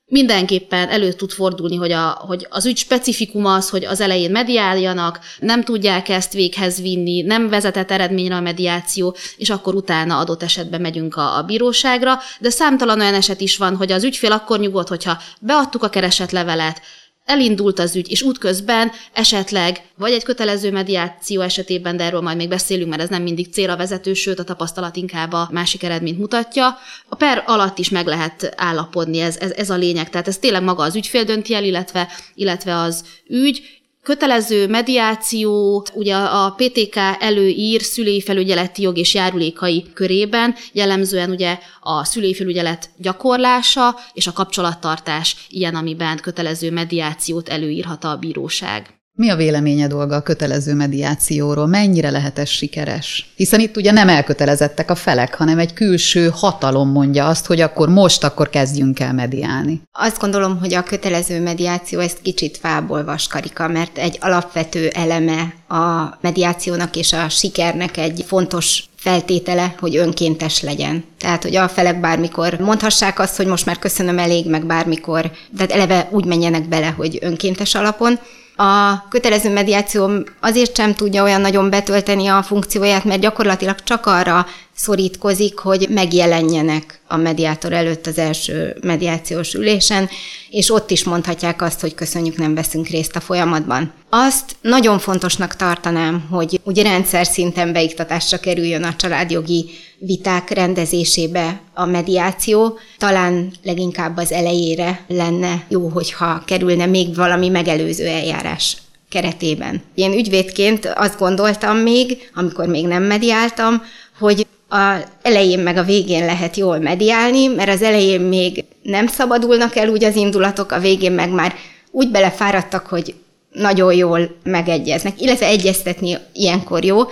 mindenképpen 0.06 0.88
elő 0.88 1.12
tud 1.12 1.30
fordulni, 1.30 1.76
hogy, 1.76 1.92
a, 1.92 2.08
hogy 2.26 2.46
az 2.50 2.66
ügy 2.66 2.76
specifikum 2.76 3.44
az, 3.46 3.70
hogy 3.70 3.84
az 3.84 4.00
elején 4.00 4.30
mediáljanak, 4.30 5.18
nem 5.38 5.62
tudják 5.62 6.08
ezt 6.08 6.32
véghez 6.32 6.80
vinni, 6.80 7.22
nem 7.22 7.48
vezetett 7.48 7.90
eredményre 7.90 8.34
a 8.34 8.40
mediáció, 8.40 9.16
és 9.36 9.50
akkor 9.50 9.74
utána 9.74 10.18
adott 10.18 10.42
esetben 10.42 10.80
megyünk 10.80 11.16
a, 11.16 11.36
a 11.36 11.42
bíróságra, 11.42 12.18
de 12.40 12.50
számtalan 12.50 13.00
olyan 13.00 13.14
eset 13.14 13.40
is 13.40 13.56
van, 13.56 13.76
hogy 13.76 13.92
az 13.92 14.04
ügyfél 14.04 14.32
akkor 14.32 14.58
nyugodt, 14.58 14.88
hogyha 14.88 15.18
beadtuk 15.40 15.82
a 15.82 15.88
keresetlevelet, 15.88 16.80
elindult 17.26 17.78
az 17.78 17.96
ügy, 17.96 18.10
és 18.10 18.22
útközben 18.22 18.92
esetleg, 19.12 19.82
vagy 19.96 20.12
egy 20.12 20.22
kötelező 20.22 20.70
mediáció 20.70 21.40
esetében, 21.40 21.96
de 21.96 22.04
erről 22.04 22.20
majd 22.20 22.36
még 22.36 22.48
beszélünk, 22.48 22.90
mert 22.90 23.02
ez 23.02 23.08
nem 23.08 23.22
mindig 23.22 23.52
célra 23.52 23.76
vezető, 23.76 24.14
sőt 24.14 24.38
a 24.38 24.44
tapasztalat 24.44 24.96
inkább 24.96 25.32
a 25.32 25.48
másik 25.52 25.82
eredményt 25.82 26.18
mutatja. 26.18 26.78
A 27.08 27.14
per 27.14 27.42
alatt 27.46 27.78
is 27.78 27.88
meg 27.88 28.06
lehet 28.06 28.54
állapodni, 28.56 29.20
ez, 29.20 29.36
ez, 29.36 29.50
ez 29.50 29.70
a 29.70 29.76
lényeg. 29.76 30.10
Tehát 30.10 30.28
ez 30.28 30.38
tényleg 30.38 30.62
maga 30.62 30.82
az 30.82 30.96
ügyfél 30.96 31.24
dönti 31.24 31.54
el, 31.54 31.64
illetve, 31.64 32.08
illetve 32.34 32.76
az 32.76 33.04
ügy, 33.28 33.75
Kötelező 34.06 34.66
mediáció, 34.66 35.84
ugye 35.92 36.16
a 36.16 36.50
PTK 36.50 36.96
előír 37.18 37.82
szülői 37.82 38.20
felügyeleti 38.20 38.82
jog 38.82 38.98
és 38.98 39.14
járulékai 39.14 39.84
körében, 39.94 40.54
jellemzően 40.72 41.30
ugye 41.30 41.58
a 41.80 42.04
szülői 42.04 42.34
felügyelet 42.34 42.90
gyakorlása 42.96 43.96
és 44.12 44.26
a 44.26 44.32
kapcsolattartás 44.32 45.36
ilyen, 45.48 45.74
amiben 45.74 46.16
kötelező 46.16 46.70
mediációt 46.70 47.48
előírhat 47.48 48.04
a 48.04 48.16
bíróság. 48.16 48.96
Mi 49.18 49.30
a 49.30 49.36
véleménye 49.36 49.86
dolga 49.86 50.16
a 50.16 50.22
kötelező 50.22 50.74
mediációról? 50.74 51.66
Mennyire 51.66 52.10
lehet 52.10 52.38
ez 52.38 52.48
sikeres? 52.48 53.32
Hiszen 53.36 53.60
itt 53.60 53.76
ugye 53.76 53.92
nem 53.92 54.08
elkötelezettek 54.08 54.90
a 54.90 54.94
felek, 54.94 55.34
hanem 55.34 55.58
egy 55.58 55.72
külső 55.72 56.30
hatalom 56.32 56.90
mondja 56.90 57.26
azt, 57.26 57.46
hogy 57.46 57.60
akkor 57.60 57.88
most, 57.88 58.24
akkor 58.24 58.50
kezdjünk 58.50 59.00
el 59.00 59.12
mediálni. 59.12 59.82
Azt 59.92 60.18
gondolom, 60.18 60.58
hogy 60.58 60.74
a 60.74 60.82
kötelező 60.82 61.40
mediáció 61.40 61.98
ezt 61.98 62.22
kicsit 62.22 62.56
fából 62.56 63.04
vaskarika, 63.04 63.68
mert 63.68 63.98
egy 63.98 64.18
alapvető 64.20 64.88
eleme 64.88 65.54
a 65.68 66.16
mediációnak 66.20 66.96
és 66.96 67.12
a 67.12 67.28
sikernek 67.28 67.96
egy 67.96 68.24
fontos 68.26 68.84
feltétele, 68.96 69.74
hogy 69.78 69.96
önkéntes 69.96 70.62
legyen. 70.62 71.04
Tehát, 71.18 71.42
hogy 71.42 71.56
a 71.56 71.68
felek 71.68 72.00
bármikor 72.00 72.58
mondhassák 72.58 73.18
azt, 73.18 73.36
hogy 73.36 73.46
most 73.46 73.66
már 73.66 73.78
köszönöm 73.78 74.18
elég, 74.18 74.50
meg 74.50 74.66
bármikor, 74.66 75.30
tehát 75.56 75.72
eleve 75.72 76.08
úgy 76.10 76.24
menjenek 76.24 76.68
bele, 76.68 76.86
hogy 76.86 77.18
önkéntes 77.20 77.74
alapon. 77.74 78.18
A 78.56 79.08
kötelező 79.08 79.52
mediáció 79.52 80.10
azért 80.40 80.76
sem 80.76 80.94
tudja 80.94 81.22
olyan 81.22 81.40
nagyon 81.40 81.70
betölteni 81.70 82.26
a 82.26 82.42
funkcióját, 82.42 83.04
mert 83.04 83.20
gyakorlatilag 83.20 83.82
csak 83.82 84.06
arra 84.06 84.46
szorítkozik, 84.74 85.58
hogy 85.58 85.86
megjelenjenek 85.90 87.00
a 87.06 87.16
mediátor 87.16 87.72
előtt 87.72 88.06
az 88.06 88.18
első 88.18 88.76
mediációs 88.80 89.54
ülésen, 89.54 90.08
és 90.50 90.70
ott 90.70 90.90
is 90.90 91.04
mondhatják 91.04 91.62
azt, 91.62 91.80
hogy 91.80 91.94
köszönjük, 91.94 92.36
nem 92.36 92.54
veszünk 92.54 92.88
részt 92.88 93.16
a 93.16 93.20
folyamatban. 93.20 93.92
Azt 94.10 94.56
nagyon 94.60 94.98
fontosnak 94.98 95.56
tartanám, 95.56 96.26
hogy 96.30 96.60
ugye 96.64 96.82
rendszer 96.82 97.26
szinten 97.26 97.72
beiktatásra 97.72 98.38
kerüljön 98.38 98.82
a 98.82 98.96
családjogi 98.96 99.70
viták 99.98 100.50
rendezésébe 100.50 101.60
a 101.74 101.84
mediáció. 101.84 102.78
Talán 102.98 103.52
leginkább 103.62 104.16
az 104.16 104.32
elejére 104.32 105.04
lenne 105.08 105.64
jó, 105.68 105.88
hogyha 105.88 106.42
kerülne 106.44 106.86
még 106.86 107.14
valami 107.14 107.48
megelőző 107.48 108.06
eljárás 108.06 108.76
keretében. 109.08 109.82
Én 109.94 110.12
ügyvédként 110.12 110.92
azt 110.94 111.18
gondoltam 111.18 111.76
még, 111.76 112.30
amikor 112.34 112.66
még 112.66 112.86
nem 112.86 113.02
mediáltam, 113.02 113.82
hogy 114.18 114.46
a 114.68 114.96
elején 115.22 115.58
meg 115.58 115.76
a 115.76 115.82
végén 115.82 116.24
lehet 116.24 116.56
jól 116.56 116.78
mediálni, 116.78 117.46
mert 117.46 117.68
az 117.68 117.82
elején 117.82 118.20
még 118.20 118.64
nem 118.82 119.06
szabadulnak 119.06 119.76
el 119.76 119.88
úgy 119.88 120.04
az 120.04 120.16
indulatok, 120.16 120.72
a 120.72 120.80
végén 120.80 121.12
meg 121.12 121.30
már 121.30 121.54
úgy 121.90 122.10
belefáradtak, 122.10 122.86
hogy 122.86 123.14
nagyon 123.52 123.94
jól 123.94 124.36
megegyeznek, 124.42 125.20
illetve 125.20 125.46
egyeztetni 125.46 126.18
ilyenkor 126.32 126.84
jó. 126.84 127.02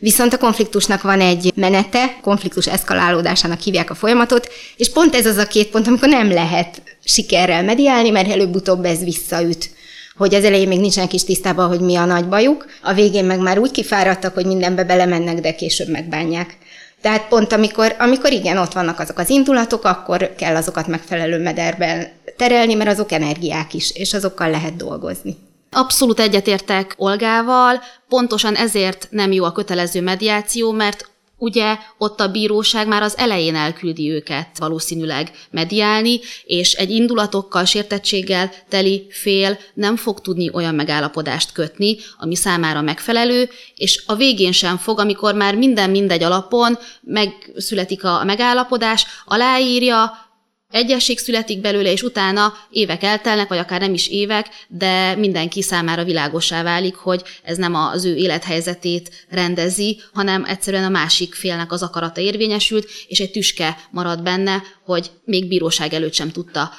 Viszont 0.00 0.32
a 0.32 0.38
konfliktusnak 0.38 1.02
van 1.02 1.20
egy 1.20 1.52
menete, 1.54 2.18
konfliktus 2.22 2.66
eszkalálódásának 2.66 3.60
hívják 3.60 3.90
a 3.90 3.94
folyamatot, 3.94 4.52
és 4.76 4.90
pont 4.90 5.14
ez 5.14 5.26
az 5.26 5.36
a 5.36 5.46
két 5.46 5.68
pont, 5.68 5.86
amikor 5.86 6.08
nem 6.08 6.32
lehet 6.32 6.82
sikerrel 7.04 7.62
mediálni, 7.62 8.10
mert 8.10 8.30
előbb-utóbb 8.30 8.84
ez 8.84 9.04
visszaüt 9.04 9.70
hogy 10.16 10.34
az 10.34 10.44
elején 10.44 10.68
még 10.68 10.80
nincsenek 10.80 11.12
is 11.12 11.24
tisztában, 11.24 11.68
hogy 11.68 11.80
mi 11.80 11.96
a 11.96 12.04
nagy 12.04 12.28
bajuk, 12.28 12.66
a 12.82 12.92
végén 12.92 13.24
meg 13.24 13.38
már 13.38 13.58
úgy 13.58 13.70
kifáradtak, 13.70 14.34
hogy 14.34 14.46
mindenbe 14.46 14.84
belemennek, 14.84 15.40
de 15.40 15.54
később 15.54 15.88
megbánják. 15.88 16.56
Tehát 17.00 17.28
pont 17.28 17.52
amikor, 17.52 17.94
amikor 17.98 18.32
igen, 18.32 18.56
ott 18.56 18.72
vannak 18.72 18.98
azok 18.98 19.18
az 19.18 19.30
indulatok, 19.30 19.84
akkor 19.84 20.34
kell 20.36 20.56
azokat 20.56 20.86
megfelelő 20.86 21.42
mederben 21.42 22.08
terelni, 22.36 22.74
mert 22.74 22.90
azok 22.90 23.12
energiák 23.12 23.74
is, 23.74 23.90
és 23.90 24.14
azokkal 24.14 24.50
lehet 24.50 24.76
dolgozni. 24.76 25.36
Abszolút 25.70 26.20
egyetértek 26.20 26.94
Olgával, 26.96 27.82
pontosan 28.08 28.54
ezért 28.54 29.08
nem 29.10 29.32
jó 29.32 29.44
a 29.44 29.52
kötelező 29.52 30.00
mediáció, 30.00 30.72
mert 30.72 31.10
ugye 31.38 31.78
ott 31.98 32.20
a 32.20 32.30
bíróság 32.30 32.86
már 32.86 33.02
az 33.02 33.18
elején 33.18 33.54
elküldi 33.54 34.10
őket 34.10 34.58
valószínűleg 34.58 35.30
mediálni, 35.50 36.20
és 36.44 36.72
egy 36.72 36.90
indulatokkal, 36.90 37.64
sértettséggel 37.64 38.50
teli 38.68 39.06
fél 39.10 39.58
nem 39.74 39.96
fog 39.96 40.20
tudni 40.20 40.50
olyan 40.52 40.74
megállapodást 40.74 41.52
kötni, 41.52 41.96
ami 42.18 42.34
számára 42.34 42.80
megfelelő, 42.80 43.48
és 43.76 44.02
a 44.06 44.14
végén 44.14 44.52
sem 44.52 44.76
fog, 44.76 44.98
amikor 44.98 45.34
már 45.34 45.54
minden 45.54 45.90
mindegy 45.90 46.22
alapon 46.22 46.78
megszületik 47.00 48.04
a 48.04 48.24
megállapodás, 48.24 49.06
aláírja, 49.24 50.29
Egyesség 50.70 51.18
születik 51.18 51.60
belőle, 51.60 51.92
és 51.92 52.02
utána 52.02 52.52
évek 52.70 53.02
eltelnek, 53.02 53.48
vagy 53.48 53.58
akár 53.58 53.80
nem 53.80 53.94
is 53.94 54.08
évek, 54.08 54.46
de 54.68 55.14
mindenki 55.14 55.62
számára 55.62 56.04
világosá 56.04 56.62
válik, 56.62 56.94
hogy 56.94 57.22
ez 57.42 57.56
nem 57.56 57.74
az 57.74 58.04
ő 58.04 58.14
élethelyzetét 58.16 59.26
rendezi, 59.28 60.00
hanem 60.12 60.44
egyszerűen 60.44 60.84
a 60.84 60.88
másik 60.88 61.34
félnek 61.34 61.72
az 61.72 61.82
akarata 61.82 62.20
érvényesült, 62.20 62.88
és 63.08 63.20
egy 63.20 63.30
tüske 63.30 63.76
marad 63.90 64.22
benne, 64.22 64.62
hogy 64.84 65.10
még 65.24 65.48
bíróság 65.48 65.92
előtt 65.92 66.14
sem 66.14 66.30
tudta 66.30 66.70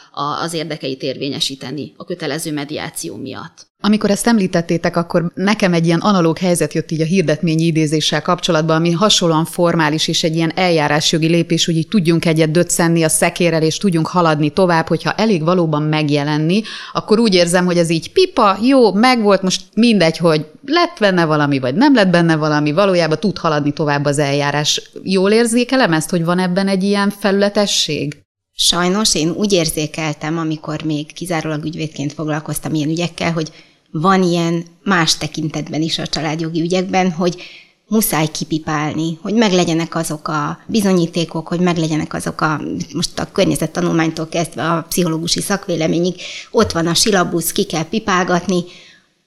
az 0.42 0.54
érdekeit 0.54 1.04
érvényesíteni 1.04 1.94
a 1.98 2.06
kötelező 2.06 2.52
mediáció 2.52 3.16
miatt. 3.16 3.71
Amikor 3.84 4.10
ezt 4.10 4.28
említettétek, 4.28 4.96
akkor 4.96 5.32
nekem 5.36 5.74
egy 5.74 5.86
ilyen 5.86 6.00
analóg 6.00 6.38
helyzet 6.38 6.74
jött 6.74 6.92
így 6.92 7.02
a 7.02 7.06
hirdetményi 7.06 7.64
idézéssel 7.66 8.22
kapcsolatban, 8.22 8.76
ami 8.76 8.92
hasonlóan 8.92 9.46
formális 9.46 10.08
és 10.08 10.24
egy 10.24 10.36
ilyen 10.36 10.52
eljárásjogi 10.56 11.28
lépés, 11.28 11.66
hogy 11.66 11.78
így 11.78 11.88
tudjunk 11.88 12.26
egyet 12.26 12.52
döccenni 12.52 13.04
a 13.04 13.10
szekérrel, 13.10 13.62
és 13.62 13.78
tudjunk 13.78 14.08
haladni 14.08 14.50
tovább, 14.50 14.88
hogyha 14.88 15.14
elég 15.14 15.44
valóban 15.44 15.82
megjelenni, 15.82 16.62
akkor 16.94 17.20
úgy 17.20 17.34
érzem, 17.34 17.66
hogy 17.66 17.78
ez 17.78 17.90
így 17.90 18.12
pipa, 18.12 18.58
jó, 18.62 18.94
megvolt, 18.94 19.42
most 19.42 19.62
mindegy, 19.74 20.18
hogy 20.18 20.46
lett 20.66 20.98
benne 21.00 21.26
valami, 21.26 21.60
vagy 21.60 21.76
nem 21.76 21.94
lett 21.96 22.10
benne 22.10 22.36
valami, 22.36 22.72
valójában 22.72 23.20
tud 23.20 23.38
haladni 23.38 23.72
tovább 23.72 24.06
az 24.06 24.20
eljárás. 24.20 24.82
Jól 25.04 25.32
érzékelem 25.32 25.94
ezt, 25.94 26.10
hogy 26.10 26.26
van 26.26 26.40
ebben 26.40 26.68
egy 26.68 26.84
ilyen 26.84 27.10
felületesség? 27.10 28.20
Sajnos 28.54 29.16
én 29.16 29.30
úgy 29.30 29.52
érzékeltem, 29.52 30.38
amikor 30.38 30.84
még 30.84 31.14
kizárólag 31.14 31.66
ügyvédként 31.66 32.14
foglalkoztam 32.14 32.74
ilyen 32.74 32.90
ügyekkel, 32.90 33.32
hogy 33.32 33.52
van 33.92 34.24
ilyen 34.24 34.66
más 34.84 35.18
tekintetben 35.18 35.82
is 35.82 36.00
a 36.00 36.08
családjogi 36.08 36.62
ügyekben, 36.62 37.12
hogy 37.12 37.42
muszáj 37.88 38.28
kipipálni, 38.28 39.18
hogy 39.22 39.34
meglegyenek 39.34 39.96
azok 39.96 40.28
a 40.28 40.60
bizonyítékok, 40.68 41.48
hogy 41.48 41.60
meglegyenek 41.60 42.14
azok 42.14 42.42
a, 42.42 42.62
most 42.94 43.20
a 43.20 43.32
környezettanulmánytól 43.32 44.28
kezdve 44.28 44.64
a 44.64 44.86
pszichológusi 44.90 45.42
szakvéleményig, 45.42 46.16
ott 46.52 46.72
van 46.72 46.88
a 46.88 46.94
silabusz, 46.94 47.52
ki 47.52 47.64
kell 47.64 47.84
pipálgatni, 47.90 48.64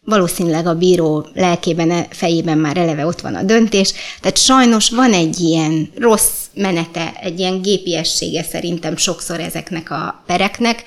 valószínűleg 0.04 0.66
a 0.66 0.74
bíró 0.74 1.26
lelkében, 1.34 2.06
fejében 2.10 2.58
már 2.58 2.76
eleve 2.76 3.06
ott 3.06 3.20
van 3.20 3.34
a 3.34 3.42
döntés, 3.42 3.92
tehát 4.20 4.36
sajnos 4.36 4.90
van 4.90 5.12
egy 5.12 5.40
ilyen 5.40 5.90
rossz 5.98 6.44
menete, 6.54 7.12
egy 7.20 7.38
ilyen 7.38 7.62
gépiessége 7.62 8.42
szerintem 8.42 8.96
sokszor 8.96 9.40
ezeknek 9.40 9.90
a 9.90 10.22
pereknek, 10.26 10.82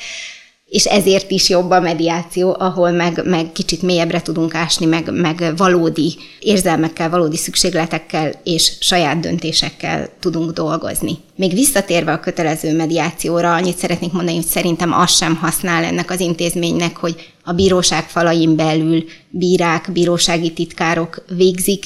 és 0.69 0.85
ezért 0.85 1.31
is 1.31 1.49
jobb 1.49 1.69
a 1.69 1.79
mediáció, 1.79 2.55
ahol 2.59 2.91
meg, 2.91 3.21
meg 3.25 3.51
kicsit 3.51 3.81
mélyebbre 3.81 4.21
tudunk 4.21 4.55
ásni, 4.55 4.85
meg, 4.85 5.11
meg 5.13 5.53
valódi 5.57 6.15
érzelmekkel, 6.39 7.09
valódi 7.09 7.37
szükségletekkel 7.37 8.31
és 8.43 8.71
saját 8.79 9.19
döntésekkel 9.19 10.09
tudunk 10.19 10.51
dolgozni. 10.51 11.17
Még 11.35 11.53
visszatérve 11.53 12.11
a 12.11 12.19
kötelező 12.19 12.75
mediációra, 12.75 13.53
annyit 13.53 13.77
szeretnék 13.77 14.11
mondani, 14.11 14.35
hogy 14.35 14.45
szerintem 14.45 14.93
az 14.93 15.15
sem 15.15 15.35
használ 15.35 15.83
ennek 15.83 16.11
az 16.11 16.19
intézménynek, 16.19 16.97
hogy 16.97 17.33
a 17.43 17.53
bíróság 17.53 18.09
falain 18.09 18.55
belül 18.55 19.03
bírák, 19.29 19.89
bírósági 19.91 20.53
titkárok 20.53 21.23
végzik, 21.35 21.85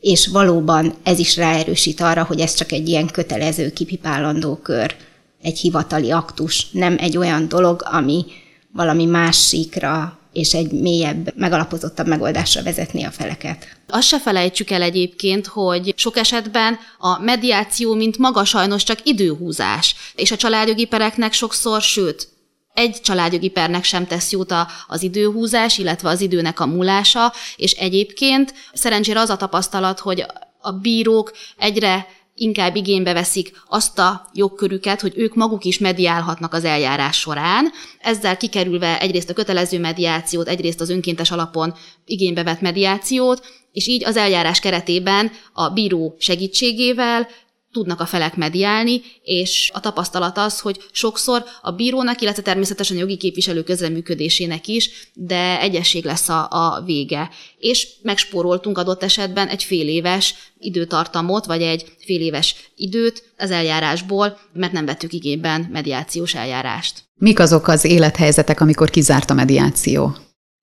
és 0.00 0.26
valóban 0.26 0.94
ez 1.02 1.18
is 1.18 1.36
ráerősít 1.36 2.00
arra, 2.00 2.24
hogy 2.24 2.40
ez 2.40 2.54
csak 2.54 2.72
egy 2.72 2.88
ilyen 2.88 3.06
kötelező, 3.06 3.72
kipipálandó 3.72 4.56
kör 4.56 4.94
egy 5.42 5.58
hivatali 5.58 6.10
aktus, 6.10 6.70
nem 6.70 6.96
egy 6.98 7.16
olyan 7.16 7.48
dolog, 7.48 7.82
ami 7.84 8.24
valami 8.72 9.04
másikra 9.04 10.18
és 10.32 10.54
egy 10.54 10.72
mélyebb, 10.72 11.32
megalapozottabb 11.36 12.06
megoldásra 12.06 12.62
vezetni 12.62 13.04
a 13.04 13.10
feleket. 13.10 13.66
Azt 13.88 14.06
se 14.06 14.20
felejtsük 14.20 14.70
el 14.70 14.82
egyébként, 14.82 15.46
hogy 15.46 15.94
sok 15.96 16.16
esetben 16.16 16.78
a 16.98 17.18
mediáció, 17.18 17.94
mint 17.94 18.18
maga 18.18 18.44
sajnos 18.44 18.82
csak 18.82 18.98
időhúzás, 19.06 19.94
és 20.14 20.30
a 20.30 20.36
családjogi 20.36 20.84
pereknek 20.84 21.32
sokszor, 21.32 21.80
sőt, 21.80 22.28
egy 22.74 23.00
családjogi 23.00 23.48
pernek 23.48 23.84
sem 23.84 24.06
tesz 24.06 24.32
jót 24.32 24.54
az 24.86 25.02
időhúzás, 25.02 25.78
illetve 25.78 26.08
az 26.08 26.20
időnek 26.20 26.60
a 26.60 26.66
múlása, 26.66 27.32
és 27.56 27.72
egyébként 27.72 28.54
szerencsére 28.72 29.20
az 29.20 29.30
a 29.30 29.36
tapasztalat, 29.36 29.98
hogy 29.98 30.24
a 30.60 30.72
bírók 30.72 31.32
egyre 31.58 32.06
inkább 32.34 32.76
igénybe 32.76 33.12
veszik 33.12 33.62
azt 33.68 33.98
a 33.98 34.28
jogkörüket, 34.32 35.00
hogy 35.00 35.12
ők 35.16 35.34
maguk 35.34 35.64
is 35.64 35.78
mediálhatnak 35.78 36.54
az 36.54 36.64
eljárás 36.64 37.18
során, 37.18 37.70
ezzel 38.00 38.36
kikerülve 38.36 39.00
egyrészt 39.00 39.30
a 39.30 39.34
kötelező 39.34 39.78
mediációt, 39.78 40.48
egyrészt 40.48 40.80
az 40.80 40.90
önkéntes 40.90 41.30
alapon 41.30 41.74
igénybe 42.04 42.42
vett 42.42 42.60
mediációt, 42.60 43.46
és 43.72 43.86
így 43.86 44.04
az 44.04 44.16
eljárás 44.16 44.60
keretében 44.60 45.30
a 45.52 45.68
bíró 45.68 46.16
segítségével 46.18 47.28
tudnak 47.72 48.00
a 48.00 48.06
felek 48.06 48.36
mediálni, 48.36 49.02
és 49.22 49.70
a 49.74 49.80
tapasztalat 49.80 50.38
az, 50.38 50.60
hogy 50.60 50.80
sokszor 50.92 51.44
a 51.62 51.70
bírónak, 51.70 52.20
illetve 52.20 52.42
természetesen 52.42 52.96
a 52.96 53.00
jogi 53.00 53.16
képviselő 53.16 53.62
közreműködésének 53.62 54.66
is, 54.66 55.10
de 55.14 55.60
egyesség 55.60 56.04
lesz 56.04 56.28
a, 56.28 56.48
a 56.50 56.82
vége. 56.84 57.30
És 57.58 57.88
megspóroltunk 58.02 58.78
adott 58.78 59.02
esetben 59.02 59.48
egy 59.48 59.62
fél 59.62 59.88
éves 59.88 60.34
időtartamot, 60.58 61.46
vagy 61.46 61.62
egy 61.62 61.84
fél 61.98 62.20
éves 62.20 62.54
időt 62.76 63.32
az 63.38 63.50
eljárásból, 63.50 64.38
mert 64.52 64.72
nem 64.72 64.84
vettük 64.84 65.12
igényben 65.12 65.68
mediációs 65.72 66.34
eljárást. 66.34 67.02
Mik 67.14 67.38
azok 67.38 67.68
az 67.68 67.84
élethelyzetek, 67.84 68.60
amikor 68.60 68.90
kizárt 68.90 69.30
a 69.30 69.34
mediáció? 69.34 70.16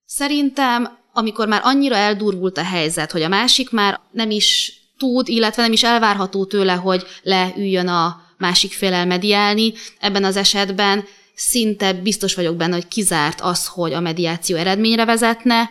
Szerintem 0.05 0.97
amikor 1.13 1.47
már 1.47 1.61
annyira 1.63 1.95
eldurvult 1.95 2.57
a 2.57 2.63
helyzet, 2.63 3.11
hogy 3.11 3.21
a 3.21 3.27
másik 3.27 3.71
már 3.71 3.99
nem 4.11 4.29
is 4.29 4.78
tud, 4.99 5.27
illetve 5.27 5.61
nem 5.61 5.71
is 5.71 5.83
elvárható 5.83 6.45
tőle, 6.45 6.73
hogy 6.73 7.05
leüljön 7.23 7.87
a 7.87 8.21
másik 8.37 8.73
fél 8.73 8.93
elmediálni, 8.93 9.73
ebben 9.99 10.23
az 10.23 10.35
esetben 10.35 11.05
szinte 11.35 11.93
biztos 11.93 12.35
vagyok 12.35 12.55
benne, 12.55 12.73
hogy 12.73 12.87
kizárt 12.87 13.41
az, 13.41 13.65
hogy 13.65 13.93
a 13.93 13.99
mediáció 13.99 14.55
eredményre 14.55 15.05
vezetne, 15.05 15.69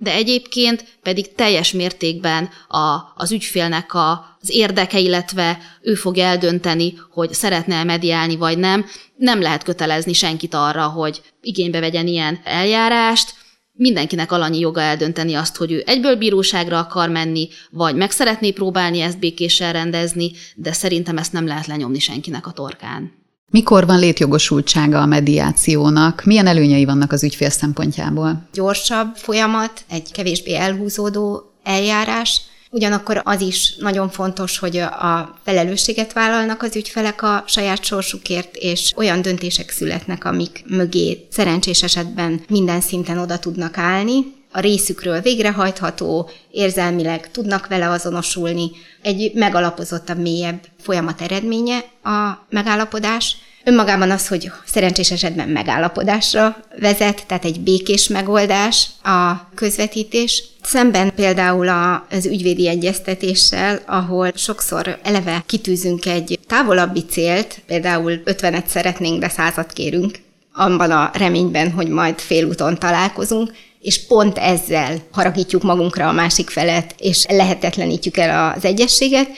de 0.00 0.12
egyébként 0.12 0.84
pedig 1.02 1.34
teljes 1.34 1.72
mértékben 1.72 2.50
a, 2.68 2.98
az 3.14 3.32
ügyfélnek 3.32 3.94
a, 3.94 4.36
az 4.40 4.50
érdeke, 4.50 4.98
illetve 4.98 5.58
ő 5.82 5.94
fog 5.94 6.18
eldönteni, 6.18 6.94
hogy 7.10 7.32
szeretne 7.32 7.84
mediálni 7.84 8.36
vagy 8.36 8.58
nem. 8.58 8.86
Nem 9.16 9.40
lehet 9.40 9.62
kötelezni 9.62 10.12
senkit 10.12 10.54
arra, 10.54 10.86
hogy 10.86 11.22
igénybe 11.40 11.80
vegyen 11.80 12.06
ilyen 12.06 12.40
eljárást. 12.44 13.34
Mindenkinek 13.78 14.32
alanyi 14.32 14.58
joga 14.58 14.80
eldönteni 14.80 15.34
azt, 15.34 15.56
hogy 15.56 15.72
ő 15.72 15.82
egyből 15.86 16.16
bíróságra 16.16 16.78
akar 16.78 17.08
menni, 17.08 17.48
vagy 17.70 17.94
meg 17.94 18.10
szeretné 18.10 18.50
próbálni 18.50 19.00
ezt 19.00 19.18
békéssel 19.18 19.72
rendezni, 19.72 20.30
de 20.54 20.72
szerintem 20.72 21.18
ezt 21.18 21.32
nem 21.32 21.46
lehet 21.46 21.66
lenyomni 21.66 21.98
senkinek 21.98 22.46
a 22.46 22.50
torkán. 22.50 23.12
Mikor 23.50 23.86
van 23.86 23.98
létjogosultsága 23.98 25.00
a 25.00 25.06
mediációnak? 25.06 26.24
Milyen 26.24 26.46
előnyei 26.46 26.84
vannak 26.84 27.12
az 27.12 27.24
ügyfél 27.24 27.50
szempontjából? 27.50 28.48
Gyorsabb 28.52 29.14
folyamat, 29.14 29.84
egy 29.88 30.12
kevésbé 30.12 30.54
elhúzódó 30.54 31.52
eljárás, 31.62 32.42
Ugyanakkor 32.70 33.20
az 33.24 33.40
is 33.40 33.74
nagyon 33.78 34.08
fontos, 34.10 34.58
hogy 34.58 34.76
a 34.76 35.38
felelősséget 35.44 36.12
vállalnak 36.12 36.62
az 36.62 36.76
ügyfelek 36.76 37.22
a 37.22 37.44
saját 37.46 37.84
sorsukért, 37.84 38.56
és 38.56 38.92
olyan 38.96 39.22
döntések 39.22 39.70
születnek, 39.70 40.24
amik 40.24 40.64
mögé 40.66 41.26
szerencsés 41.30 41.82
esetben 41.82 42.40
minden 42.48 42.80
szinten 42.80 43.18
oda 43.18 43.38
tudnak 43.38 43.78
állni, 43.78 44.36
a 44.52 44.60
részükről 44.60 45.20
végrehajtható, 45.20 46.30
érzelmileg 46.50 47.30
tudnak 47.30 47.66
vele 47.66 47.90
azonosulni, 47.90 48.70
egy 49.02 49.30
megalapozottabb, 49.34 50.18
mélyebb 50.18 50.60
folyamat 50.80 51.20
eredménye 51.20 51.78
a 52.02 52.46
megállapodás. 52.50 53.36
Önmagában 53.68 54.10
az, 54.10 54.28
hogy 54.28 54.50
szerencsés 54.66 55.10
esetben 55.10 55.48
megállapodásra 55.48 56.56
vezet, 56.80 57.26
tehát 57.26 57.44
egy 57.44 57.60
békés 57.60 58.08
megoldás 58.08 58.86
a 59.02 59.48
közvetítés. 59.54 60.44
Szemben 60.62 61.14
például 61.14 61.68
az 62.10 62.26
ügyvédi 62.26 62.68
egyeztetéssel, 62.68 63.80
ahol 63.86 64.32
sokszor 64.34 64.98
eleve 65.02 65.42
kitűzünk 65.46 66.06
egy 66.06 66.38
távolabbi 66.46 67.04
célt, 67.10 67.60
például 67.66 68.22
50-et 68.24 68.66
szeretnénk, 68.66 69.20
de 69.20 69.28
százat 69.28 69.72
kérünk, 69.72 70.18
abban 70.52 70.90
a 70.90 71.10
reményben, 71.14 71.70
hogy 71.70 71.88
majd 71.88 72.18
félúton 72.18 72.78
találkozunk, 72.78 73.52
és 73.80 74.06
pont 74.06 74.38
ezzel 74.38 74.98
haragítjuk 75.10 75.62
magunkra 75.62 76.08
a 76.08 76.12
másik 76.12 76.50
felet, 76.50 76.94
és 76.98 77.26
lehetetlenítjük 77.28 78.16
el 78.16 78.52
az 78.56 78.64
egyességet. 78.64 79.28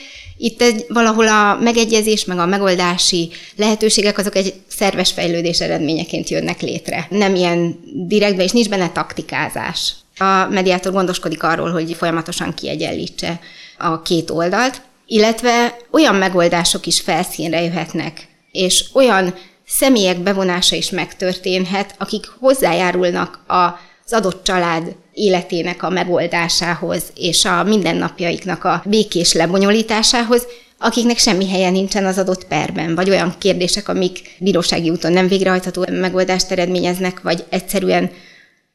Itt 0.42 0.62
egy, 0.62 0.84
valahol 0.88 1.28
a 1.28 1.58
megegyezés, 1.60 2.24
meg 2.24 2.38
a 2.38 2.46
megoldási 2.46 3.30
lehetőségek 3.56 4.18
azok 4.18 4.36
egy 4.36 4.54
szerves 4.68 5.12
fejlődés 5.12 5.60
eredményeként 5.60 6.28
jönnek 6.30 6.60
létre. 6.60 7.06
Nem 7.10 7.34
ilyen 7.34 7.80
direktben, 8.06 8.44
és 8.44 8.50
nincs 8.50 8.68
benne 8.68 8.90
taktikázás. 8.90 9.92
A 10.18 10.46
mediátor 10.50 10.92
gondoskodik 10.92 11.42
arról, 11.42 11.70
hogy 11.70 11.94
folyamatosan 11.94 12.54
kiegyenlítse 12.54 13.40
a 13.78 14.02
két 14.02 14.30
oldalt, 14.30 14.82
illetve 15.06 15.76
olyan 15.90 16.14
megoldások 16.14 16.86
is 16.86 17.00
felszínre 17.00 17.62
jöhetnek, 17.62 18.28
és 18.52 18.84
olyan 18.92 19.34
személyek 19.66 20.18
bevonása 20.18 20.76
is 20.76 20.90
megtörténhet, 20.90 21.94
akik 21.98 22.26
hozzájárulnak 22.38 23.44
a 23.48 23.78
az 24.10 24.18
adott 24.18 24.44
család 24.44 24.94
életének 25.12 25.82
a 25.82 25.90
megoldásához 25.90 27.02
és 27.16 27.44
a 27.44 27.64
mindennapjaiknak 27.64 28.64
a 28.64 28.82
békés 28.86 29.32
lebonyolításához, 29.32 30.46
akiknek 30.78 31.18
semmi 31.18 31.48
helye 31.48 31.70
nincsen 31.70 32.06
az 32.06 32.18
adott 32.18 32.46
perben, 32.46 32.94
vagy 32.94 33.10
olyan 33.10 33.34
kérdések, 33.38 33.88
amik 33.88 34.36
bírósági 34.38 34.90
úton 34.90 35.12
nem 35.12 35.28
végrehajtható 35.28 35.86
megoldást 35.90 36.50
eredményeznek, 36.50 37.22
vagy 37.22 37.44
egyszerűen 37.48 38.10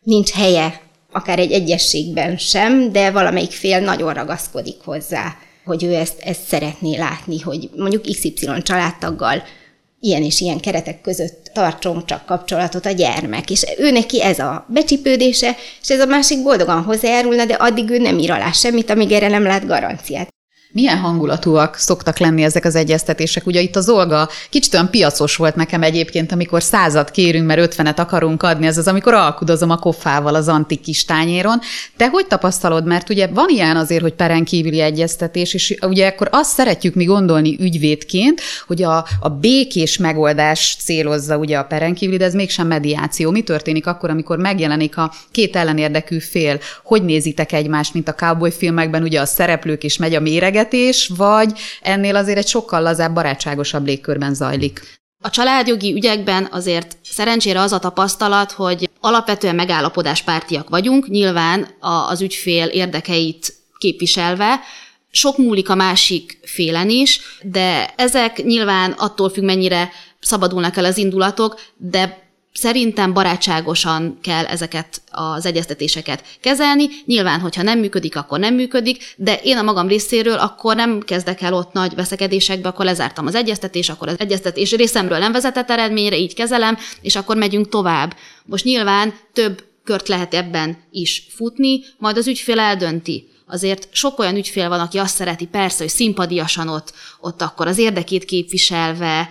nincs 0.04 0.32
helye 0.32 0.82
akár 1.12 1.40
egy 1.40 1.52
egyességben 1.52 2.38
sem, 2.38 2.92
de 2.92 3.12
valamelyik 3.12 3.52
fél 3.52 3.80
nagyon 3.80 4.14
ragaszkodik 4.14 4.78
hozzá, 4.84 5.38
hogy 5.66 5.84
ő 5.84 5.94
ezt, 5.94 6.20
ezt 6.20 6.48
szeretné 6.48 6.98
látni, 6.98 7.40
hogy 7.40 7.70
mondjuk 7.76 8.02
XY 8.02 8.62
családtaggal 8.62 9.44
ilyen 10.00 10.24
és 10.24 10.42
ilyen 10.42 10.60
keretek 10.60 11.02
között 11.02 11.45
tartson 11.56 12.06
csak 12.06 12.26
kapcsolatot 12.26 12.86
a 12.86 12.92
gyermek. 12.92 13.50
És 13.50 13.66
ő 13.78 13.92
neki 13.92 14.24
ez 14.24 14.40
a 14.40 14.66
becsipődése, 14.68 15.56
és 15.82 15.90
ez 15.90 16.00
a 16.00 16.06
másik 16.06 16.44
boldogan 16.44 16.84
hozzájárulna, 16.84 17.46
de 17.46 17.54
addig 17.54 17.90
ő 17.90 17.98
nem 17.98 18.18
ír 18.18 18.32
alá 18.32 18.52
semmit, 18.52 18.90
amíg 18.90 19.12
erre 19.12 19.28
nem 19.28 19.44
lát 19.44 19.68
garanciát. 19.68 20.35
Milyen 20.76 20.98
hangulatúak 20.98 21.76
szoktak 21.76 22.18
lenni 22.18 22.44
ezek 22.44 22.66
az 22.66 22.76
egyeztetések? 22.76 23.46
Ugye 23.46 23.62
itt 23.62 23.76
az 23.76 23.90
Olga 23.90 24.30
kicsit 24.50 24.74
olyan 24.74 24.90
piacos 24.90 25.36
volt 25.36 25.56
nekem 25.56 25.84
egyébként, 25.84 26.32
amikor 26.32 26.64
százat 26.64 27.12
kérünk, 27.12 27.46
mert 27.46 27.60
ötvenet 27.60 28.00
akarunk 28.00 28.44
adni, 28.44 28.66
ez 28.66 28.78
az, 28.78 28.88
amikor 28.88 29.14
alkudozom 29.14 29.70
a 29.70 29.78
koffával 29.78 30.36
az 30.36 30.48
antik 30.48 30.82
kis 30.82 31.06
tányéron. 31.06 31.60
Te 31.98 32.08
hogy 32.08 32.28
tapasztalod? 32.28 32.86
Mert 32.86 33.10
ugye 33.10 33.28
van 33.28 33.50
ilyen 33.50 33.78
azért, 33.78 34.02
hogy 34.02 34.14
peren 34.14 34.44
kívüli 34.44 34.80
egyeztetés, 34.80 35.54
és 35.54 35.78
ugye 35.82 36.08
akkor 36.08 36.28
azt 36.32 36.54
szeretjük 36.54 36.94
mi 36.94 37.04
gondolni 37.04 37.58
ügyvédként, 37.60 38.42
hogy 38.68 38.84
a, 38.84 39.06
a 39.20 39.30
békés 39.30 39.98
megoldás 39.98 40.78
célozza 40.84 41.38
ugye 41.38 41.58
a 41.58 41.64
peren 41.64 41.94
kívüli, 41.94 42.18
de 42.18 42.26
ez 42.26 42.34
mégsem 42.34 42.68
mediáció. 42.68 43.32
Mi 43.32 43.42
történik 43.42 43.88
akkor, 43.88 44.10
amikor 44.10 44.38
megjelenik 44.38 44.98
a 44.98 45.14
két 45.32 45.56
ellenérdekű 45.56 46.20
fél? 46.20 46.60
Hogy 46.84 47.04
nézitek 47.04 47.52
egymást, 47.52 47.94
mint 47.94 48.08
a 48.08 48.14
cowboy 48.14 48.52
filmekben, 48.52 49.04
ugye 49.04 49.20
a 49.20 49.26
szereplők 49.26 49.84
is 49.84 49.98
megy 49.98 50.16
a 50.16 50.20
méreget, 50.20 50.64
beszélgetés, 50.70 51.12
vagy 51.18 51.52
ennél 51.82 52.16
azért 52.16 52.38
egy 52.38 52.48
sokkal 52.48 52.82
lazább, 52.82 53.14
barátságosabb 53.14 53.86
légkörben 53.86 54.34
zajlik? 54.34 54.82
A 55.24 55.30
családjogi 55.30 55.94
ügyekben 55.94 56.48
azért 56.52 56.98
szerencsére 57.04 57.60
az 57.60 57.72
a 57.72 57.80
tapasztalat, 57.80 58.52
hogy 58.52 58.90
alapvetően 59.00 59.56
megállapodáspártiak 59.56 60.70
vagyunk, 60.70 61.08
nyilván 61.08 61.68
az 62.10 62.22
ügyfél 62.22 62.68
érdekeit 62.68 63.54
képviselve, 63.78 64.60
sok 65.12 65.38
múlik 65.38 65.70
a 65.70 65.76
másik 65.76 66.40
félen 66.44 66.90
is, 66.90 67.20
de 67.42 67.94
ezek 67.96 68.44
nyilván 68.44 68.92
attól 68.92 69.30
függ, 69.30 69.44
mennyire 69.44 69.90
szabadulnak 70.20 70.78
el 70.78 70.86
az 70.86 70.98
indulatok, 70.98 71.62
de 71.78 72.25
Szerintem 72.60 73.14
barátságosan 73.14 74.18
kell 74.22 74.46
ezeket 74.46 75.02
az 75.12 75.46
egyeztetéseket 75.46 76.24
kezelni. 76.42 76.88
Nyilván, 77.06 77.40
hogyha 77.40 77.62
nem 77.62 77.80
működik, 77.80 78.16
akkor 78.16 78.40
nem 78.40 78.54
működik, 78.54 79.14
de 79.18 79.36
én 79.44 79.58
a 79.58 79.62
magam 79.62 79.88
részéről 79.88 80.38
akkor 80.38 80.76
nem 80.76 81.00
kezdek 81.00 81.42
el 81.42 81.54
ott 81.54 81.74
nagy 81.74 81.96
veszekedésekbe, 81.96 82.70
akkor 82.70 82.86
lezártam 82.86 83.26
az 83.26 83.36
egyeztetés, 83.36 83.90
akkor 83.90 84.08
az 84.08 84.20
egyeztetés 84.20 84.72
részemről 84.72 85.18
nem 85.18 85.32
vezetett 85.32 85.70
eredményre, 85.70 86.18
így 86.18 86.34
kezelem, 86.34 86.78
és 87.02 87.16
akkor 87.16 87.38
megyünk 87.38 87.70
tovább. 87.70 88.16
Most 88.46 88.64
nyilván 88.64 89.14
több 89.34 89.64
kört 89.84 90.08
lehet 90.08 90.34
ebben 90.34 90.78
is 90.92 91.28
futni, 91.36 91.80
majd 91.98 92.18
az 92.18 92.28
ügyfél 92.28 92.60
eldönti. 92.60 93.28
Azért 93.48 93.88
sok 93.92 94.20
olyan 94.20 94.36
ügyfél 94.36 94.70
van, 94.70 94.80
aki 94.80 94.98
azt 94.98 95.16
szereti, 95.16 95.46
persze, 95.46 95.84
hogy 95.84 95.92
szimpadiasan 95.92 96.68
ott, 96.68 96.94
ott 97.20 97.42
akkor 97.42 97.68
az 97.68 97.78
érdekét 97.78 98.26
képviselve, 98.26 99.30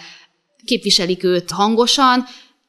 képviselik 0.65 1.25
őt 1.25 1.51
hangosan, 1.51 2.25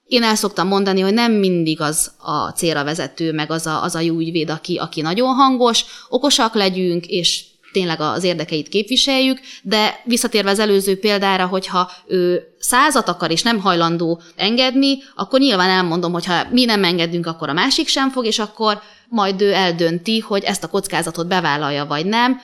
én 0.08 0.24
el 0.24 0.36
szoktam 0.36 0.68
mondani, 0.68 1.02
hogy 1.02 1.14
nem 1.14 1.32
mindig 1.32 1.82
az 1.82 2.12
a 2.18 2.50
célra 2.50 2.84
vezető, 2.84 3.32
meg 3.32 3.52
az 3.52 3.66
a, 3.68 3.84
az 3.84 3.96
a 3.96 4.00
jó 4.00 4.18
ügyvéd, 4.18 4.50
aki, 4.50 4.78
aki 4.78 5.02
nagyon 5.02 5.36
hangos, 5.36 5.86
okosak 6.10 6.54
legyünk, 6.54 7.06
és 7.06 7.44
tényleg 7.72 8.02
az 8.02 8.24
érdekeit 8.24 8.68
képviseljük, 8.68 9.40
de 9.64 10.02
visszatérve 10.06 10.50
az 10.50 10.60
előző 10.60 11.00
példára, 11.00 11.46
hogyha 11.46 11.92
ő 12.08 12.44
százat 12.60 13.08
akar 13.08 13.32
és 13.32 13.42
nem 13.42 13.60
hajlandó 13.60 14.22
engedni, 14.36 14.98
akkor 15.16 15.40
nyilván 15.40 15.70
elmondom, 15.70 16.12
hogy 16.12 16.26
ha 16.26 16.44
mi 16.52 16.66
nem 16.66 16.84
engedünk, 16.84 17.26
akkor 17.26 17.50
a 17.50 17.54
másik 17.54 17.88
sem 17.88 18.10
fog, 18.10 18.26
és 18.26 18.40
akkor 18.40 18.82
majd 19.10 19.42
ő 19.42 19.54
eldönti, 19.54 20.20
hogy 20.20 20.44
ezt 20.44 20.64
a 20.64 20.68
kockázatot 20.68 21.28
bevállalja 21.28 21.86
vagy 21.86 22.06
nem. 22.06 22.42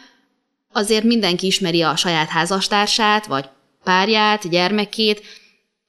Azért 0.74 1.04
mindenki 1.04 1.46
ismeri 1.46 1.82
a 1.82 1.96
saját 1.96 2.30
házastársát, 2.30 3.26
vagy 3.26 3.46
párját, 3.84 4.50
gyermekét, 4.50 5.22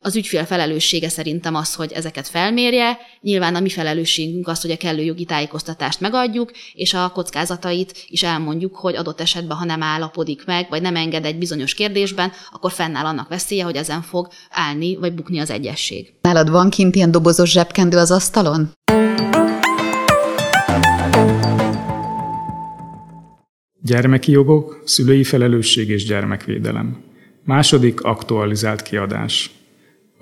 az 0.03 0.17
ügyfél 0.17 0.45
felelőssége 0.45 1.09
szerintem 1.09 1.55
az, 1.55 1.75
hogy 1.75 1.93
ezeket 1.93 2.29
felmérje. 2.29 2.99
Nyilván 3.21 3.55
a 3.55 3.61
mi 3.61 3.69
felelősségünk 3.69 4.49
az, 4.49 4.61
hogy 4.61 4.71
a 4.71 4.77
kellő 4.77 5.03
jogi 5.03 5.25
tájékoztatást 5.25 6.01
megadjuk, 6.01 6.51
és 6.75 6.95
a 6.95 7.11
kockázatait 7.15 8.05
is 8.07 8.23
elmondjuk, 8.23 8.77
hogy 8.77 8.97
adott 8.97 9.21
esetben, 9.21 9.57
ha 9.57 9.65
nem 9.65 9.83
állapodik 9.83 10.45
meg, 10.47 10.67
vagy 10.71 10.83
nem 10.83 10.97
enged 10.97 11.25
egy 11.25 11.38
bizonyos 11.38 11.75
kérdésben, 11.75 12.33
akkor 12.53 12.73
fennáll 12.73 13.05
annak 13.05 13.29
veszélye, 13.29 13.65
hogy 13.65 13.77
ezen 13.77 14.03
fog 14.03 14.29
állni 14.51 14.97
vagy 14.97 15.12
bukni 15.12 15.38
az 15.38 15.51
egyesség. 15.51 16.12
Nálad 16.21 16.51
van 16.51 16.71
kint 16.71 16.95
ilyen 16.95 17.11
dobozos 17.11 17.51
zsebkendő 17.51 17.97
az 17.97 18.11
asztalon? 18.11 18.73
Gyermeki 23.83 24.31
jogok, 24.31 24.83
szülői 24.85 25.25
felelősség 25.25 25.88
és 25.88 26.05
gyermekvédelem. 26.05 27.03
Második 27.45 28.01
aktualizált 28.01 28.83
kiadás. 28.83 29.51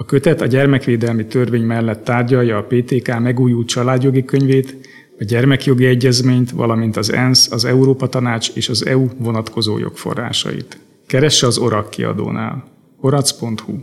A 0.00 0.04
kötet 0.04 0.40
a 0.40 0.46
gyermekvédelmi 0.46 1.26
törvény 1.26 1.62
mellett 1.62 2.04
tárgyalja 2.04 2.56
a 2.56 2.66
PTK 2.68 3.18
megújult 3.18 3.68
családjogi 3.68 4.24
könyvét, 4.24 4.76
a 5.18 5.24
gyermekjogi 5.24 5.86
egyezményt, 5.86 6.50
valamint 6.50 6.96
az 6.96 7.12
ENSZ, 7.12 7.50
az 7.52 7.64
Európa 7.64 8.08
Tanács 8.08 8.50
és 8.54 8.68
az 8.68 8.86
EU 8.86 9.08
vonatkozó 9.18 9.78
jogforrásait. 9.78 10.78
Keresse 11.06 11.46
az 11.46 11.58
ORAK 11.58 11.90
kiadónál. 11.90 12.64
orac.hu 13.00 13.76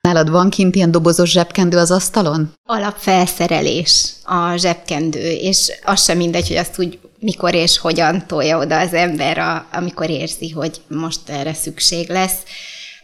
Nálad 0.00 0.30
van 0.30 0.50
kint 0.50 0.74
ilyen 0.74 0.90
dobozos 0.90 1.30
zsebkendő 1.30 1.76
az 1.76 1.90
asztalon? 1.90 2.52
Alapfelszerelés 2.68 4.12
a 4.24 4.56
zsebkendő, 4.56 5.30
és 5.30 5.72
az 5.84 6.04
sem 6.04 6.16
mindegy, 6.16 6.48
hogy 6.48 6.56
azt 6.56 6.78
úgy 6.78 6.98
mikor 7.24 7.54
és 7.54 7.78
hogyan 7.78 8.26
tolja 8.26 8.58
oda 8.58 8.78
az 8.78 8.94
ember, 8.94 9.38
a, 9.38 9.66
amikor 9.72 10.10
érzi, 10.10 10.50
hogy 10.50 10.80
most 10.88 11.20
erre 11.26 11.54
szükség 11.54 12.08
lesz. 12.08 12.38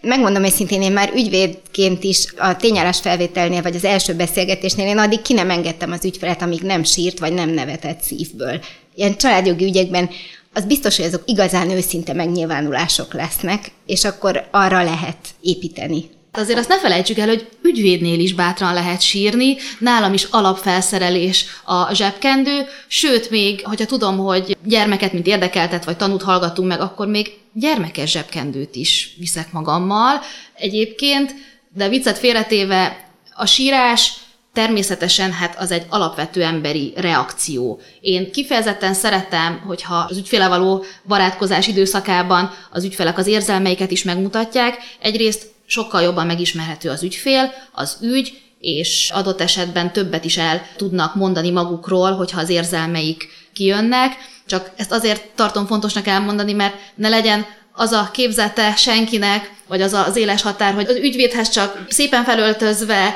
Megmondom 0.00 0.44
őszintén, 0.44 0.82
én 0.82 0.92
már 0.92 1.12
ügyvédként 1.14 2.04
is 2.04 2.34
a 2.38 2.56
tényállás 2.56 3.00
felvételnél, 3.00 3.62
vagy 3.62 3.74
az 3.74 3.84
első 3.84 4.14
beszélgetésnél 4.14 4.86
én 4.86 4.98
addig 4.98 5.22
ki 5.22 5.32
nem 5.32 5.50
engedtem 5.50 5.92
az 5.92 6.04
ügyfelet, 6.04 6.42
amíg 6.42 6.60
nem 6.60 6.84
sírt, 6.84 7.18
vagy 7.18 7.32
nem 7.32 7.50
nevetett 7.50 8.00
szívből. 8.02 8.60
Ilyen 8.94 9.16
családjogi 9.16 9.64
ügyekben 9.64 10.10
az 10.52 10.64
biztos, 10.64 10.96
hogy 10.96 11.04
azok 11.04 11.22
igazán 11.26 11.70
őszinte 11.70 12.12
megnyilvánulások 12.12 13.14
lesznek, 13.14 13.70
és 13.86 14.04
akkor 14.04 14.48
arra 14.50 14.82
lehet 14.82 15.28
építeni 15.40 16.04
Azért 16.32 16.58
azt 16.58 16.68
ne 16.68 16.78
felejtsük 16.78 17.18
el, 17.18 17.28
hogy 17.28 17.48
ügyvédnél 17.62 18.18
is 18.20 18.34
bátran 18.34 18.74
lehet 18.74 19.00
sírni, 19.00 19.56
nálam 19.78 20.12
is 20.12 20.24
alapfelszerelés 20.24 21.44
a 21.64 21.94
zsebkendő, 21.94 22.66
sőt 22.86 23.30
még, 23.30 23.66
hogyha 23.66 23.86
tudom, 23.86 24.18
hogy 24.18 24.56
gyermeket, 24.64 25.12
mint 25.12 25.26
érdekeltet, 25.26 25.84
vagy 25.84 25.96
tanút 25.96 26.22
hallgatunk 26.22 26.68
meg, 26.68 26.80
akkor 26.80 27.06
még 27.06 27.38
gyermekes 27.52 28.10
zsebkendőt 28.10 28.74
is 28.74 29.14
viszek 29.18 29.52
magammal 29.52 30.20
egyébként, 30.54 31.34
de 31.74 31.88
viccet 31.88 32.18
félretéve 32.18 33.08
a 33.34 33.46
sírás 33.46 34.12
természetesen 34.52 35.32
hát 35.32 35.58
az 35.58 35.70
egy 35.70 35.86
alapvető 35.88 36.42
emberi 36.42 36.92
reakció. 36.96 37.80
Én 38.00 38.32
kifejezetten 38.32 38.94
szeretem, 38.94 39.62
hogyha 39.66 40.06
az 40.08 40.16
ügyféle 40.16 40.48
való 40.48 40.84
barátkozás 41.04 41.66
időszakában 41.66 42.50
az 42.70 42.84
ügyfelek 42.84 43.18
az 43.18 43.26
érzelmeiket 43.26 43.90
is 43.90 44.04
megmutatják. 44.04 44.76
Egyrészt 45.00 45.49
sokkal 45.70 46.02
jobban 46.02 46.26
megismerhető 46.26 46.90
az 46.90 47.02
ügyfél, 47.02 47.52
az 47.72 47.96
ügy, 48.00 48.40
és 48.60 49.10
adott 49.14 49.40
esetben 49.40 49.92
többet 49.92 50.24
is 50.24 50.36
el 50.36 50.62
tudnak 50.76 51.14
mondani 51.14 51.50
magukról, 51.50 52.12
hogyha 52.12 52.40
az 52.40 52.48
érzelmeik 52.48 53.28
kijönnek. 53.52 54.12
Csak 54.46 54.70
ezt 54.76 54.92
azért 54.92 55.24
tartom 55.34 55.66
fontosnak 55.66 56.06
elmondani, 56.06 56.52
mert 56.52 56.74
ne 56.94 57.08
legyen 57.08 57.46
az 57.72 57.92
a 57.92 58.10
képzete 58.12 58.74
senkinek, 58.76 59.52
vagy 59.68 59.82
az 59.82 59.92
az 59.92 60.16
éles 60.16 60.42
határ, 60.42 60.74
hogy 60.74 60.86
az 60.88 60.96
ügyvédhez 60.96 61.48
csak 61.48 61.84
szépen 61.88 62.24
felöltözve, 62.24 63.14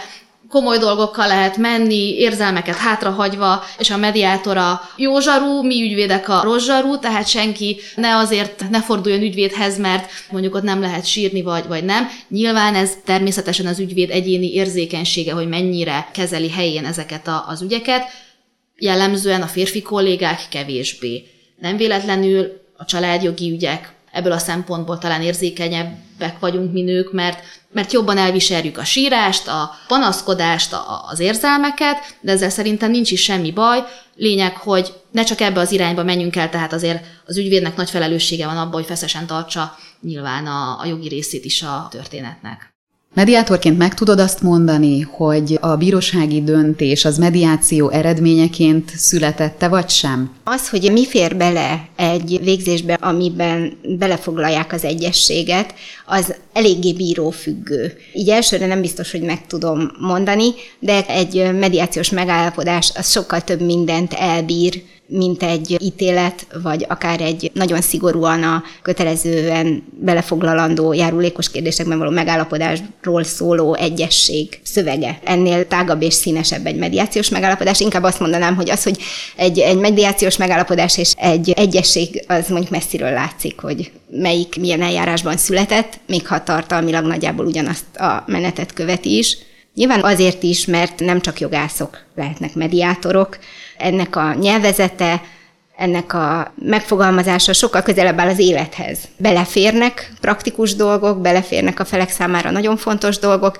komoly 0.54 0.78
dolgokkal 0.78 1.26
lehet 1.26 1.56
menni, 1.56 2.18
érzelmeket 2.18 2.76
hátrahagyva, 2.76 3.64
és 3.78 3.90
a 3.90 3.96
mediátor 3.96 4.56
a 4.56 4.80
jó 4.96 5.20
zsarú, 5.20 5.62
mi 5.62 5.82
ügyvédek 5.82 6.28
a 6.28 6.42
rossz 6.42 6.64
zsarú, 6.64 6.98
tehát 6.98 7.28
senki 7.28 7.76
ne 7.96 8.16
azért 8.16 8.70
ne 8.70 8.82
forduljon 8.82 9.22
ügyvédhez, 9.22 9.78
mert 9.78 10.10
mondjuk 10.30 10.54
ott 10.54 10.62
nem 10.62 10.80
lehet 10.80 11.06
sírni, 11.06 11.42
vagy, 11.42 11.66
vagy 11.66 11.84
nem. 11.84 12.08
Nyilván 12.28 12.74
ez 12.74 12.90
természetesen 13.04 13.66
az 13.66 13.78
ügyvéd 13.78 14.10
egyéni 14.10 14.52
érzékenysége, 14.52 15.32
hogy 15.32 15.48
mennyire 15.48 16.08
kezeli 16.12 16.50
helyén 16.50 16.84
ezeket 16.84 17.26
a, 17.26 17.44
az 17.48 17.62
ügyeket. 17.62 18.02
Jellemzően 18.76 19.42
a 19.42 19.46
férfi 19.46 19.82
kollégák 19.82 20.40
kevésbé. 20.50 21.24
Nem 21.60 21.76
véletlenül 21.76 22.60
a 22.76 22.84
családjogi 22.84 23.50
ügyek 23.50 23.93
ebből 24.14 24.32
a 24.32 24.38
szempontból 24.38 24.98
talán 24.98 25.22
érzékenyebbek 25.22 26.38
vagyunk 26.38 26.72
mi 26.72 26.82
nők, 26.82 27.12
mert, 27.12 27.44
mert 27.72 27.92
jobban 27.92 28.16
elviseljük 28.16 28.78
a 28.78 28.84
sírást, 28.84 29.48
a 29.48 29.70
panaszkodást, 29.86 30.72
a, 30.72 31.04
az 31.08 31.20
érzelmeket, 31.20 32.16
de 32.20 32.32
ezzel 32.32 32.50
szerintem 32.50 32.90
nincs 32.90 33.10
is 33.10 33.22
semmi 33.22 33.52
baj. 33.52 33.84
Lényeg, 34.16 34.56
hogy 34.56 34.92
ne 35.10 35.24
csak 35.24 35.40
ebbe 35.40 35.60
az 35.60 35.72
irányba 35.72 36.04
menjünk 36.04 36.36
el, 36.36 36.50
tehát 36.50 36.72
azért 36.72 37.04
az 37.26 37.36
ügyvédnek 37.36 37.76
nagy 37.76 37.90
felelőssége 37.90 38.46
van 38.46 38.56
abban, 38.56 38.72
hogy 38.72 38.86
feszesen 38.86 39.26
tartsa 39.26 39.76
nyilván 40.00 40.46
a, 40.46 40.80
a 40.80 40.86
jogi 40.86 41.08
részét 41.08 41.44
is 41.44 41.62
a 41.62 41.88
történetnek. 41.90 42.73
Mediátorként 43.14 43.78
meg 43.78 43.94
tudod 43.94 44.18
azt 44.18 44.42
mondani, 44.42 45.00
hogy 45.00 45.58
a 45.60 45.76
bírósági 45.76 46.42
döntés 46.42 47.04
az 47.04 47.18
mediáció 47.18 47.90
eredményeként 47.90 48.90
születette, 48.96 49.68
vagy 49.68 49.88
sem? 49.88 50.30
Az, 50.44 50.68
hogy 50.68 50.92
mi 50.92 51.06
fér 51.06 51.36
bele 51.36 51.88
egy 51.96 52.40
végzésbe, 52.42 52.94
amiben 52.94 53.78
belefoglalják 53.98 54.72
az 54.72 54.84
egyességet, 54.84 55.74
az 56.06 56.34
eléggé 56.52 56.92
bírófüggő. 56.92 57.92
Így 58.12 58.28
elsőre 58.28 58.66
nem 58.66 58.80
biztos, 58.80 59.10
hogy 59.10 59.22
meg 59.22 59.46
tudom 59.46 59.90
mondani, 60.00 60.48
de 60.78 61.06
egy 61.06 61.52
mediációs 61.58 62.10
megállapodás 62.10 62.92
az 62.96 63.10
sokkal 63.10 63.40
több 63.40 63.60
mindent 63.60 64.12
elbír, 64.12 64.82
mint 65.06 65.42
egy 65.42 65.76
ítélet, 65.80 66.46
vagy 66.62 66.84
akár 66.88 67.20
egy 67.20 67.50
nagyon 67.54 67.80
szigorúan 67.80 68.42
a 68.42 68.62
kötelezően 68.82 69.84
belefoglalandó 70.00 70.92
járulékos 70.92 71.50
kérdésekben 71.50 71.98
való 71.98 72.10
megállapodásról 72.10 73.24
szóló 73.24 73.74
egyesség 73.74 74.60
szövege. 74.62 75.18
Ennél 75.24 75.66
tágabb 75.66 76.02
és 76.02 76.14
színesebb 76.14 76.66
egy 76.66 76.76
mediációs 76.76 77.28
megállapodás. 77.28 77.80
Inkább 77.80 78.02
azt 78.02 78.20
mondanám, 78.20 78.56
hogy 78.56 78.70
az, 78.70 78.82
hogy 78.82 78.98
egy, 79.36 79.58
egy 79.58 79.78
mediációs 79.78 80.36
megállapodás 80.36 80.98
és 80.98 81.12
egy 81.16 81.50
egyesség, 81.50 82.24
az 82.28 82.48
mondjuk 82.48 82.70
messziről 82.70 83.10
látszik, 83.10 83.60
hogy 83.60 83.90
melyik 84.10 84.56
milyen 84.60 84.82
eljárásban 84.82 85.36
született, 85.36 85.98
még 86.06 86.26
ha 86.26 86.42
tartalmilag 86.42 87.04
nagyjából 87.04 87.46
ugyanazt 87.46 87.96
a 87.96 88.24
menetet 88.26 88.72
követi 88.72 89.18
is. 89.18 89.36
Nyilván 89.74 90.02
azért 90.02 90.42
is, 90.42 90.66
mert 90.66 91.00
nem 91.00 91.20
csak 91.20 91.40
jogászok 91.40 91.98
lehetnek 92.14 92.54
mediátorok, 92.54 93.38
ennek 93.78 94.16
a 94.16 94.34
nyelvezete, 94.34 95.22
ennek 95.76 96.12
a 96.12 96.52
megfogalmazása 96.54 97.52
sokkal 97.52 97.82
közelebb 97.82 98.18
áll 98.18 98.28
az 98.28 98.38
élethez. 98.38 98.98
Beleférnek 99.16 100.12
praktikus 100.20 100.74
dolgok, 100.74 101.20
beleférnek 101.20 101.80
a 101.80 101.84
felek 101.84 102.10
számára 102.10 102.50
nagyon 102.50 102.76
fontos 102.76 103.18
dolgok, 103.18 103.58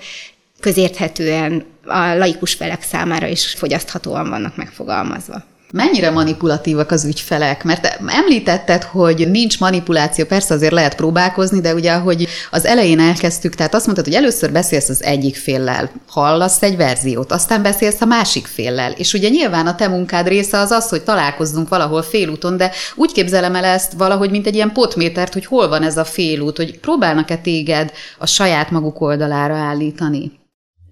közérthetően 0.61 1.65
a 1.85 1.99
laikus 1.99 2.55
felek 2.55 2.83
számára 2.83 3.27
is 3.27 3.53
fogyaszthatóan 3.53 4.29
vannak 4.29 4.57
megfogalmazva. 4.57 5.43
Mennyire 5.77 6.11
manipulatívak 6.11 6.91
az 6.91 7.05
ügyfelek? 7.05 7.65
Mert 7.65 7.99
említetted, 8.07 8.83
hogy 8.83 9.31
nincs 9.31 9.61
manipuláció, 9.61 10.25
persze 10.25 10.55
azért 10.55 10.73
lehet 10.73 10.95
próbálkozni, 10.95 11.61
de 11.61 11.75
ugye, 11.75 11.95
hogy 11.95 12.29
az 12.51 12.65
elején 12.65 13.01
elkezdtük, 13.01 13.55
tehát 13.55 13.75
azt 13.75 13.85
mondtad, 13.85 14.07
hogy 14.07 14.15
először 14.15 14.53
beszélsz 14.53 14.89
az 14.89 15.03
egyik 15.03 15.37
féllel, 15.37 15.91
hallasz 16.07 16.63
egy 16.63 16.77
verziót, 16.77 17.33
aztán 17.33 17.63
beszélsz 17.63 18.01
a 18.01 18.05
másik 18.05 18.47
féllel. 18.47 18.93
És 18.93 19.13
ugye 19.13 19.29
nyilván 19.29 19.67
a 19.67 19.75
te 19.75 19.89
munkád 19.89 20.29
része 20.29 20.59
az 20.59 20.71
az, 20.71 20.89
hogy 20.89 21.03
találkozzunk 21.03 21.69
valahol 21.69 22.03
félúton, 22.03 22.57
de 22.57 22.71
úgy 22.95 23.13
képzelem 23.13 23.55
el 23.55 23.65
ezt 23.65 23.93
valahogy, 23.93 24.31
mint 24.31 24.47
egy 24.47 24.55
ilyen 24.55 24.73
potmétert, 24.73 25.33
hogy 25.33 25.47
hol 25.47 25.69
van 25.69 25.83
ez 25.83 25.97
a 25.97 26.05
félút, 26.05 26.57
hogy 26.57 26.79
próbálnak-e 26.79 27.37
téged 27.37 27.93
a 28.19 28.27
saját 28.27 28.71
maguk 28.71 29.01
oldalára 29.01 29.55
állítani? 29.55 30.33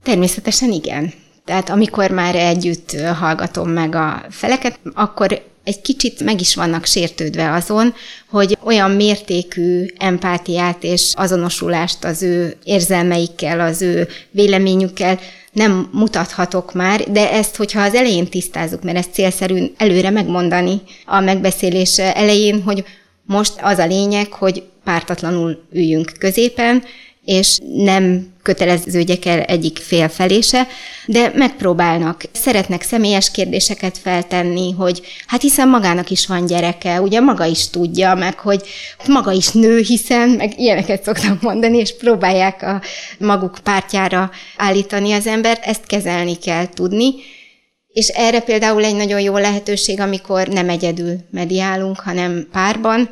Természetesen 0.03 0.71
igen. 0.71 1.13
Tehát 1.45 1.71
amikor 1.71 2.11
már 2.11 2.35
együtt 2.35 3.01
hallgatom 3.01 3.71
meg 3.71 3.95
a 3.95 4.25
feleket, 4.31 4.79
akkor 4.95 5.43
egy 5.65 5.81
kicsit 5.81 6.25
meg 6.25 6.41
is 6.41 6.55
vannak 6.55 6.85
sértődve 6.85 7.53
azon, 7.53 7.95
hogy 8.31 8.59
olyan 8.65 8.91
mértékű 8.91 9.87
empátiát 9.99 10.85
és 10.85 11.13
azonosulást 11.17 12.05
az 12.05 12.23
ő 12.23 12.57
érzelmeikkel, 12.65 13.61
az 13.61 13.83
ő 13.83 14.09
véleményükkel 14.31 15.19
nem 15.53 15.89
mutathatok 15.93 16.73
már, 16.73 17.11
de 17.11 17.33
ezt, 17.33 17.57
hogyha 17.57 17.81
az 17.81 17.95
elején 17.95 18.27
tisztázunk, 18.27 18.83
mert 18.83 18.97
ezt 18.97 19.13
célszerű 19.13 19.73
előre 19.77 20.11
megmondani 20.11 20.81
a 21.07 21.21
megbeszélés 21.21 21.99
elején, 21.99 22.63
hogy 22.63 22.85
most 23.25 23.53
az 23.63 23.79
a 23.79 23.87
lényeg, 23.87 24.33
hogy 24.33 24.63
pártatlanul 24.85 25.63
üljünk 25.73 26.13
középen, 26.19 26.83
és 27.25 27.59
nem 27.75 28.32
köteleződjek 28.43 29.25
el 29.25 29.41
egyik 29.41 29.79
fél 29.79 30.09
felése, 30.09 30.67
de 31.07 31.33
megpróbálnak. 31.35 32.23
Szeretnek 32.33 32.83
személyes 32.83 33.31
kérdéseket 33.31 33.99
feltenni, 33.99 34.73
hogy 34.73 35.03
hát 35.27 35.43
hiszen 35.43 35.69
magának 35.69 36.11
is 36.11 36.27
van 36.27 36.47
gyereke, 36.47 37.01
ugye 37.01 37.21
maga 37.21 37.45
is 37.45 37.71
tudja, 37.71 38.15
meg 38.15 38.39
hogy 38.39 38.63
maga 39.07 39.33
is 39.33 39.49
nő, 39.49 39.79
hiszen, 39.79 40.29
meg 40.29 40.59
ilyeneket 40.59 41.03
szoktak 41.03 41.41
mondani, 41.43 41.79
és 41.79 41.97
próbálják 41.97 42.63
a 42.63 42.83
maguk 43.19 43.59
pártjára 43.63 44.31
állítani 44.57 45.13
az 45.13 45.27
embert, 45.27 45.65
ezt 45.65 45.87
kezelni 45.87 46.39
kell 46.39 46.69
tudni. 46.69 47.15
És 47.89 48.09
erre 48.09 48.41
például 48.41 48.85
egy 48.85 48.97
nagyon 48.97 49.21
jó 49.21 49.37
lehetőség, 49.37 50.01
amikor 50.01 50.49
nem 50.49 50.69
egyedül 50.69 51.17
mediálunk, 51.31 52.01
hanem 52.01 52.49
párban, 52.53 53.11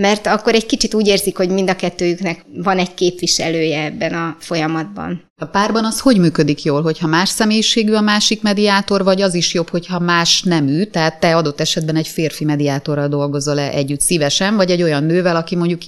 mert 0.00 0.26
akkor 0.26 0.54
egy 0.54 0.66
kicsit 0.66 0.94
úgy 0.94 1.06
érzik, 1.06 1.36
hogy 1.36 1.48
mind 1.48 1.70
a 1.70 1.76
kettőjüknek 1.76 2.44
van 2.54 2.78
egy 2.78 2.94
képviselője 2.94 3.84
ebben 3.84 4.14
a 4.14 4.36
folyamatban. 4.38 5.30
A 5.40 5.44
párban 5.44 5.84
az 5.84 6.00
hogy 6.00 6.18
működik 6.18 6.62
jól, 6.62 6.82
hogyha 6.82 7.06
más 7.06 7.28
személyiségű 7.28 7.92
a 7.92 8.00
másik 8.00 8.42
mediátor, 8.42 9.04
vagy 9.04 9.22
az 9.22 9.34
is 9.34 9.54
jobb, 9.54 9.68
hogyha 9.68 9.98
más 9.98 10.42
nemű, 10.42 10.84
tehát 10.84 11.20
te 11.20 11.36
adott 11.36 11.60
esetben 11.60 11.96
egy 11.96 12.08
férfi 12.08 12.44
mediátorral 12.44 13.08
dolgozol-e 13.08 13.70
együtt 13.70 14.00
szívesen, 14.00 14.56
vagy 14.56 14.70
egy 14.70 14.82
olyan 14.82 15.04
nővel, 15.04 15.36
aki 15.36 15.56
mondjuk 15.56 15.80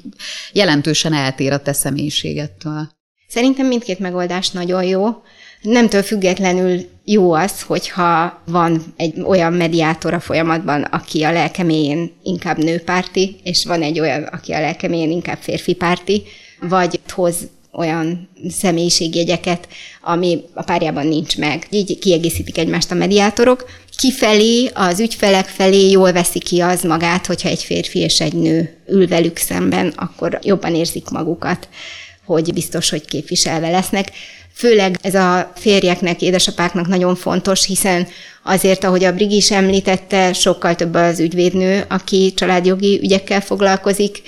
jelentősen 0.52 1.12
eltér 1.12 1.52
a 1.52 1.62
te 1.62 1.72
személyiségettől? 1.72 2.88
Szerintem 3.28 3.66
mindkét 3.66 3.98
megoldás 3.98 4.50
nagyon 4.50 4.84
jó. 4.84 5.06
Nemtől 5.62 6.02
függetlenül 6.02 6.88
jó 7.04 7.32
az, 7.32 7.62
hogyha 7.62 8.42
van 8.46 8.94
egy 8.96 9.20
olyan 9.20 9.52
mediátor 9.52 10.14
a 10.14 10.20
folyamatban, 10.20 10.82
aki 10.82 11.22
a 11.22 11.32
lelkeméjén 11.32 12.12
inkább 12.22 12.58
nőpárti, 12.58 13.36
és 13.42 13.64
van 13.64 13.82
egy 13.82 14.00
olyan, 14.00 14.22
aki 14.22 14.52
a 14.52 14.60
lelkeméjén 14.60 15.10
inkább 15.10 15.38
férfi 15.38 15.74
párti, 15.74 16.22
vagy 16.60 17.00
hoz 17.08 17.36
olyan 17.72 18.28
személyiségjegyeket, 18.48 19.68
ami 20.02 20.42
a 20.54 20.62
párjában 20.62 21.06
nincs 21.06 21.38
meg. 21.38 21.66
Így 21.70 21.98
kiegészítik 21.98 22.58
egymást 22.58 22.90
a 22.90 22.94
mediátorok. 22.94 23.64
Kifelé, 23.96 24.70
az 24.74 25.00
ügyfelek 25.00 25.46
felé 25.46 25.90
jól 25.90 26.12
veszi 26.12 26.38
ki 26.38 26.60
az 26.60 26.82
magát, 26.82 27.26
hogyha 27.26 27.48
egy 27.48 27.62
férfi 27.62 27.98
és 27.98 28.20
egy 28.20 28.34
nő 28.34 28.76
ül 28.86 29.08
velük 29.08 29.36
szemben, 29.36 29.92
akkor 29.96 30.38
jobban 30.42 30.74
érzik 30.74 31.08
magukat, 31.08 31.68
hogy 32.24 32.52
biztos, 32.52 32.90
hogy 32.90 33.04
képviselve 33.04 33.70
lesznek. 33.70 34.10
Főleg 34.60 34.98
ez 35.02 35.14
a 35.14 35.52
férjeknek, 35.56 36.22
édesapáknak 36.22 36.86
nagyon 36.86 37.14
fontos, 37.14 37.66
hiszen 37.66 38.06
azért, 38.42 38.84
ahogy 38.84 39.04
a 39.04 39.12
Brigi 39.12 39.36
is 39.36 39.50
említette, 39.50 40.32
sokkal 40.32 40.74
több 40.74 40.94
az 40.94 41.20
ügyvédnő, 41.20 41.84
aki 41.88 42.32
családjogi 42.34 43.00
ügyekkel 43.02 43.40
foglalkozik, 43.40 44.22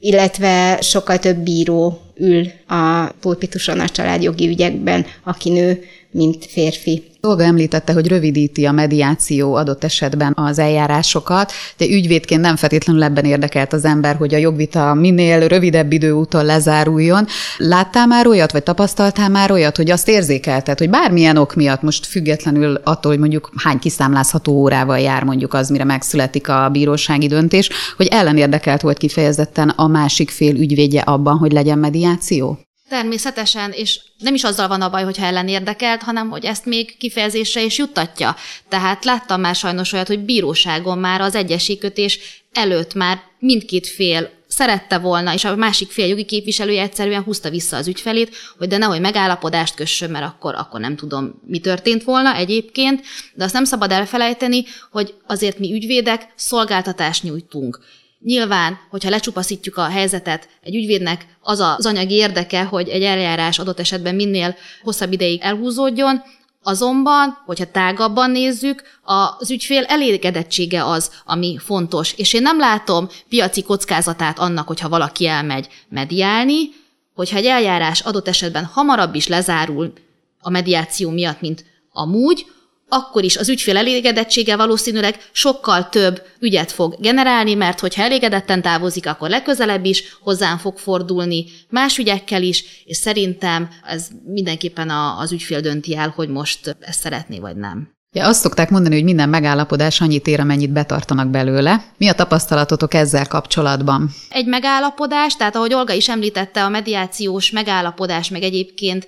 illetve 0.00 0.78
sokkal 0.80 1.18
több 1.18 1.36
bíró 1.36 2.00
ül 2.16 2.46
a 2.66 3.06
pulpituson 3.20 3.80
a 3.80 3.88
családjogi 3.88 4.48
ügyekben, 4.48 5.06
aki 5.24 5.50
nő, 5.50 5.84
mint 6.16 6.46
férfi. 6.46 7.02
Olga 7.20 7.42
említette, 7.42 7.92
hogy 7.92 8.08
rövidíti 8.08 8.64
a 8.64 8.72
mediáció 8.72 9.54
adott 9.54 9.84
esetben 9.84 10.32
az 10.36 10.58
eljárásokat, 10.58 11.52
de 11.76 11.86
ügyvédként 11.86 12.40
nem 12.40 12.56
feltétlenül 12.56 13.02
ebben 13.02 13.24
érdekelt 13.24 13.72
az 13.72 13.84
ember, 13.84 14.16
hogy 14.16 14.34
a 14.34 14.38
jogvita 14.38 14.94
minél 14.94 15.48
rövidebb 15.48 15.92
idő 15.92 16.10
úton 16.10 16.44
lezáruljon. 16.44 17.26
Láttál 17.58 18.06
már 18.06 18.26
olyat, 18.26 18.52
vagy 18.52 18.62
tapasztaltál 18.62 19.28
már 19.28 19.50
olyat, 19.50 19.76
hogy 19.76 19.90
azt 19.90 20.08
érzékelted, 20.08 20.78
hogy 20.78 20.90
bármilyen 20.90 21.36
ok 21.36 21.54
miatt, 21.54 21.82
most 21.82 22.06
függetlenül 22.06 22.80
attól, 22.84 23.10
hogy 23.10 23.20
mondjuk 23.20 23.50
hány 23.56 23.78
kiszámlázható 23.78 24.52
órával 24.52 24.98
jár 24.98 25.22
mondjuk 25.22 25.54
az, 25.54 25.68
mire 25.68 25.84
megszületik 25.84 26.48
a 26.48 26.68
bírósági 26.72 27.26
döntés, 27.26 27.70
hogy 27.96 28.06
ellenérdekelt 28.06 28.80
volt 28.80 28.98
kifejezetten 28.98 29.68
a 29.68 29.86
másik 29.86 30.30
fél 30.30 30.54
ügyvédje 30.54 31.00
abban, 31.00 31.36
hogy 31.36 31.52
legyen 31.52 31.78
mediáció? 31.78 32.58
Természetesen, 32.88 33.72
és 33.72 34.00
nem 34.18 34.34
is 34.34 34.44
azzal 34.44 34.68
van 34.68 34.82
a 34.82 34.90
baj, 34.90 35.04
hogyha 35.04 35.24
ellen 35.24 35.48
érdekelt, 35.48 36.02
hanem 36.02 36.28
hogy 36.28 36.44
ezt 36.44 36.64
még 36.64 36.96
kifejezésre 36.96 37.62
is 37.62 37.78
juttatja. 37.78 38.36
Tehát 38.68 39.04
láttam 39.04 39.40
már 39.40 39.54
sajnos 39.54 39.92
olyat, 39.92 40.06
hogy 40.06 40.20
bíróságon 40.20 40.98
már 40.98 41.20
az 41.20 41.34
egyességkötés 41.34 42.18
előtt 42.52 42.94
már 42.94 43.20
mindkét 43.38 43.86
fél 43.86 44.30
szerette 44.48 44.98
volna, 44.98 45.34
és 45.34 45.44
a 45.44 45.56
másik 45.56 45.90
fél 45.90 46.06
jogi 46.06 46.24
képviselője 46.24 46.82
egyszerűen 46.82 47.22
húzta 47.22 47.50
vissza 47.50 47.76
az 47.76 47.88
ügyfelét, 47.88 48.36
hogy 48.58 48.68
de 48.68 48.76
nehogy 48.76 49.00
megállapodást 49.00 49.74
kössön, 49.74 50.10
mert 50.10 50.24
akkor, 50.24 50.54
akkor 50.54 50.80
nem 50.80 50.96
tudom, 50.96 51.42
mi 51.46 51.58
történt 51.58 52.04
volna 52.04 52.34
egyébként, 52.34 53.04
de 53.34 53.44
azt 53.44 53.52
nem 53.52 53.64
szabad 53.64 53.90
elfelejteni, 53.90 54.64
hogy 54.90 55.14
azért 55.26 55.58
mi 55.58 55.72
ügyvédek 55.72 56.32
szolgáltatást 56.34 57.22
nyújtunk. 57.22 57.80
Nyilván, 58.26 58.78
hogyha 58.90 59.10
lecsupaszítjuk 59.10 59.76
a 59.76 59.88
helyzetet, 59.88 60.48
egy 60.62 60.74
ügyvédnek 60.74 61.26
az 61.40 61.60
az 61.60 61.86
anyagi 61.86 62.14
érdeke, 62.14 62.64
hogy 62.64 62.88
egy 62.88 63.02
eljárás 63.02 63.58
adott 63.58 63.80
esetben 63.80 64.14
minél 64.14 64.56
hosszabb 64.82 65.12
ideig 65.12 65.40
elhúzódjon, 65.42 66.22
Azonban, 66.62 67.42
hogyha 67.44 67.70
tágabban 67.70 68.30
nézzük, 68.30 68.82
az 69.02 69.50
ügyfél 69.50 69.84
elégedettsége 69.84 70.84
az, 70.84 71.10
ami 71.24 71.58
fontos. 71.58 72.12
És 72.16 72.32
én 72.32 72.42
nem 72.42 72.58
látom 72.58 73.08
piaci 73.28 73.62
kockázatát 73.62 74.38
annak, 74.38 74.66
hogyha 74.66 74.88
valaki 74.88 75.26
elmegy 75.26 75.68
mediálni, 75.88 76.68
hogyha 77.14 77.36
egy 77.36 77.46
eljárás 77.46 78.00
adott 78.00 78.28
esetben 78.28 78.64
hamarabb 78.64 79.14
is 79.14 79.26
lezárul 79.28 79.92
a 80.40 80.50
mediáció 80.50 81.10
miatt, 81.10 81.40
mint 81.40 81.64
amúgy, 81.92 82.46
akkor 82.88 83.24
is 83.24 83.36
az 83.36 83.48
ügyfél 83.48 83.76
elégedettsége 83.76 84.56
valószínűleg 84.56 85.28
sokkal 85.32 85.88
több 85.88 86.22
ügyet 86.40 86.72
fog 86.72 86.96
generálni, 87.00 87.54
mert 87.54 87.80
hogyha 87.80 88.02
elégedetten 88.02 88.62
távozik, 88.62 89.06
akkor 89.06 89.28
legközelebb 89.28 89.84
is 89.84 90.16
hozzám 90.20 90.58
fog 90.58 90.78
fordulni 90.78 91.44
más 91.68 91.98
ügyekkel 91.98 92.42
is, 92.42 92.64
és 92.84 92.96
szerintem 92.96 93.68
ez 93.86 94.08
mindenképpen 94.24 94.90
az 94.90 95.32
ügyfél 95.32 95.60
dönti 95.60 95.96
el, 95.96 96.12
hogy 96.16 96.28
most 96.28 96.76
ezt 96.80 97.00
szeretné 97.00 97.38
vagy 97.38 97.56
nem. 97.56 97.94
Ja, 98.12 98.26
azt 98.26 98.40
szokták 98.40 98.70
mondani, 98.70 98.94
hogy 98.94 99.04
minden 99.04 99.28
megállapodás 99.28 100.00
annyit 100.00 100.26
ér, 100.26 100.40
amennyit 100.40 100.72
betartanak 100.72 101.28
belőle. 101.28 101.84
Mi 101.98 102.08
a 102.08 102.12
tapasztalatotok 102.12 102.94
ezzel 102.94 103.26
kapcsolatban? 103.26 104.10
Egy 104.28 104.46
megállapodás, 104.46 105.36
tehát 105.36 105.56
ahogy 105.56 105.74
Olga 105.74 105.92
is 105.92 106.08
említette, 106.08 106.64
a 106.64 106.68
mediációs 106.68 107.50
megállapodás, 107.50 108.28
meg 108.28 108.42
egyébként 108.42 109.06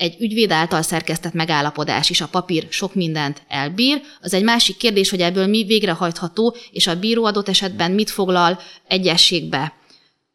egy 0.00 0.16
ügyvéd 0.20 0.50
által 0.50 0.82
szerkesztett 0.82 1.32
megállapodás 1.32 2.10
is 2.10 2.20
a 2.20 2.28
papír 2.28 2.66
sok 2.70 2.94
mindent 2.94 3.42
elbír. 3.48 4.00
Az 4.20 4.34
egy 4.34 4.42
másik 4.42 4.76
kérdés, 4.76 5.10
hogy 5.10 5.20
ebből 5.20 5.46
mi 5.46 5.64
végrehajtható, 5.64 6.56
és 6.72 6.86
a 6.86 6.98
bíró 6.98 7.24
adott 7.24 7.48
esetben 7.48 7.90
mit 7.90 8.10
foglal 8.10 8.58
egyességbe. 8.88 9.72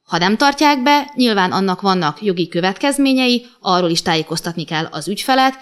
Ha 0.04 0.17
nem 0.17 0.38
tartják 0.38 0.84
be, 0.84 1.12
nyilván 1.15 1.51
annak 1.51 1.82
vannak 1.82 2.21
jogi 2.21 2.47
következményei, 2.47 3.45
arról 3.60 3.89
is 3.89 4.01
tájékoztatni 4.01 4.63
kell 4.63 4.88
az 4.91 5.08
ügyfelet, 5.08 5.54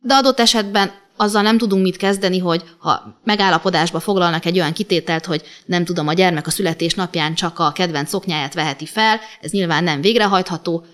de 0.00 0.14
adott 0.14 0.40
esetben 0.40 0.92
azzal 1.16 1.42
nem 1.42 1.58
tudunk 1.58 1.82
mit 1.82 1.96
kezdeni, 1.96 2.38
hogy 2.38 2.62
ha 2.78 3.20
megállapodásba 3.24 4.00
foglalnak 4.00 4.44
egy 4.44 4.58
olyan 4.58 4.72
kitételt, 4.72 5.26
hogy 5.26 5.42
nem 5.66 5.84
tudom, 5.84 6.08
a 6.08 6.12
gyermek 6.12 6.46
a 6.46 6.50
születés 6.50 6.94
napján 6.94 7.34
csak 7.34 7.58
a 7.58 7.72
kedvenc 7.72 8.08
szoknyáját 8.08 8.54
veheti 8.54 8.86
fel, 8.86 9.20
ez 9.40 9.50
nyilván 9.50 9.84
nem 9.84 10.00
végrehajtható, 10.00 10.84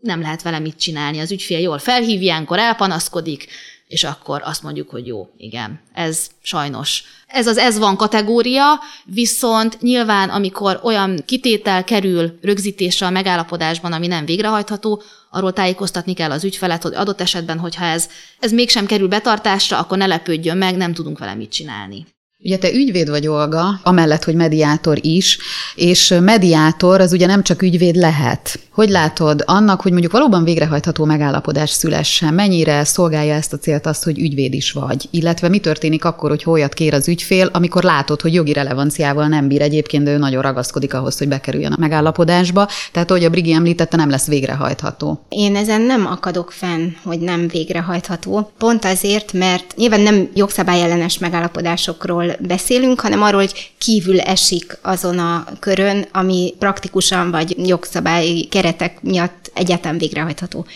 nem 0.00 0.20
lehet 0.20 0.42
vele 0.42 0.58
mit 0.58 0.76
csinálni. 0.76 1.18
Az 1.18 1.32
ügyfél 1.32 1.58
jól 1.58 1.78
felhív, 1.78 2.22
ilyenkor 2.22 2.58
elpanaszkodik, 2.58 3.48
és 3.88 4.04
akkor 4.04 4.40
azt 4.44 4.62
mondjuk, 4.62 4.90
hogy 4.90 5.06
jó, 5.06 5.28
igen, 5.36 5.80
ez 5.94 6.26
sajnos. 6.42 7.04
Ez 7.26 7.46
az 7.46 7.56
ez 7.56 7.78
van 7.78 7.96
kategória, 7.96 8.80
viszont 9.04 9.80
nyilván, 9.80 10.28
amikor 10.28 10.80
olyan 10.82 11.22
kitétel 11.26 11.84
kerül 11.84 12.38
rögzítésre 12.42 13.06
a 13.06 13.10
megállapodásban, 13.10 13.92
ami 13.92 14.06
nem 14.06 14.24
végrehajtható, 14.24 15.02
arról 15.30 15.52
tájékoztatni 15.52 16.14
kell 16.14 16.30
az 16.30 16.44
ügyfelet, 16.44 16.82
hogy 16.82 16.94
adott 16.94 17.20
esetben, 17.20 17.58
hogyha 17.58 17.84
ez, 17.84 18.08
ez 18.38 18.52
mégsem 18.52 18.86
kerül 18.86 19.08
betartásra, 19.08 19.78
akkor 19.78 19.98
ne 19.98 20.06
lepődjön 20.06 20.56
meg, 20.56 20.76
nem 20.76 20.92
tudunk 20.92 21.18
vele 21.18 21.34
mit 21.34 21.50
csinálni. 21.50 22.06
Ugye 22.44 22.58
te 22.58 22.72
ügyvéd 22.72 23.10
vagy, 23.10 23.26
Olga, 23.26 23.80
amellett, 23.82 24.24
hogy 24.24 24.34
mediátor 24.34 24.98
is, 25.00 25.38
és 25.74 26.14
mediátor 26.20 27.00
az 27.00 27.12
ugye 27.12 27.26
nem 27.26 27.42
csak 27.42 27.62
ügyvéd 27.62 27.96
lehet. 27.96 28.60
Hogy 28.70 28.88
látod 28.88 29.42
annak, 29.46 29.80
hogy 29.80 29.90
mondjuk 29.90 30.12
valóban 30.12 30.44
végrehajtható 30.44 31.04
megállapodás 31.04 31.70
szülessen, 31.70 32.34
mennyire 32.34 32.84
szolgálja 32.84 33.34
ezt 33.34 33.52
a 33.52 33.58
célt 33.58 33.86
azt, 33.86 34.04
hogy 34.04 34.18
ügyvéd 34.18 34.54
is 34.54 34.72
vagy? 34.72 35.08
Illetve 35.10 35.48
mi 35.48 35.58
történik 35.58 36.04
akkor, 36.04 36.30
hogy 36.30 36.42
olyat 36.46 36.74
kér 36.74 36.94
az 36.94 37.08
ügyfél, 37.08 37.50
amikor 37.52 37.82
látod, 37.82 38.20
hogy 38.20 38.34
jogi 38.34 38.52
relevanciával 38.52 39.26
nem 39.26 39.48
bír 39.48 39.62
egyébként, 39.62 40.04
de 40.04 40.12
ő 40.12 40.18
nagyon 40.18 40.42
ragaszkodik 40.42 40.94
ahhoz, 40.94 41.18
hogy 41.18 41.28
bekerüljön 41.28 41.72
a 41.72 41.80
megállapodásba. 41.80 42.68
Tehát, 42.92 43.10
ahogy 43.10 43.24
a 43.24 43.30
Brigi 43.30 43.52
említette, 43.52 43.96
nem 43.96 44.10
lesz 44.10 44.26
végrehajtható. 44.26 45.24
Én 45.28 45.56
ezen 45.56 45.80
nem 45.80 46.06
akadok 46.06 46.52
fenn, 46.52 46.88
hogy 47.02 47.18
nem 47.18 47.48
végrehajtható. 47.48 48.50
Pont 48.58 48.84
azért, 48.84 49.32
mert 49.32 49.74
nyilván 49.76 50.00
nem 50.00 50.28
jogszabályellenes 50.34 51.18
megállapodásokról 51.18 52.27
beszélünk, 52.40 53.00
hanem 53.00 53.22
arról, 53.22 53.40
hogy 53.40 53.72
kívül 53.78 54.20
esik 54.20 54.78
azon 54.82 55.18
a 55.18 55.46
körön, 55.60 56.06
ami 56.12 56.54
praktikusan 56.58 57.30
vagy 57.30 57.68
jogszabályi 57.68 58.44
keretek 58.44 59.02
miatt 59.02 59.50
egyáltalán 59.54 59.98
végrehajtható. 59.98 60.66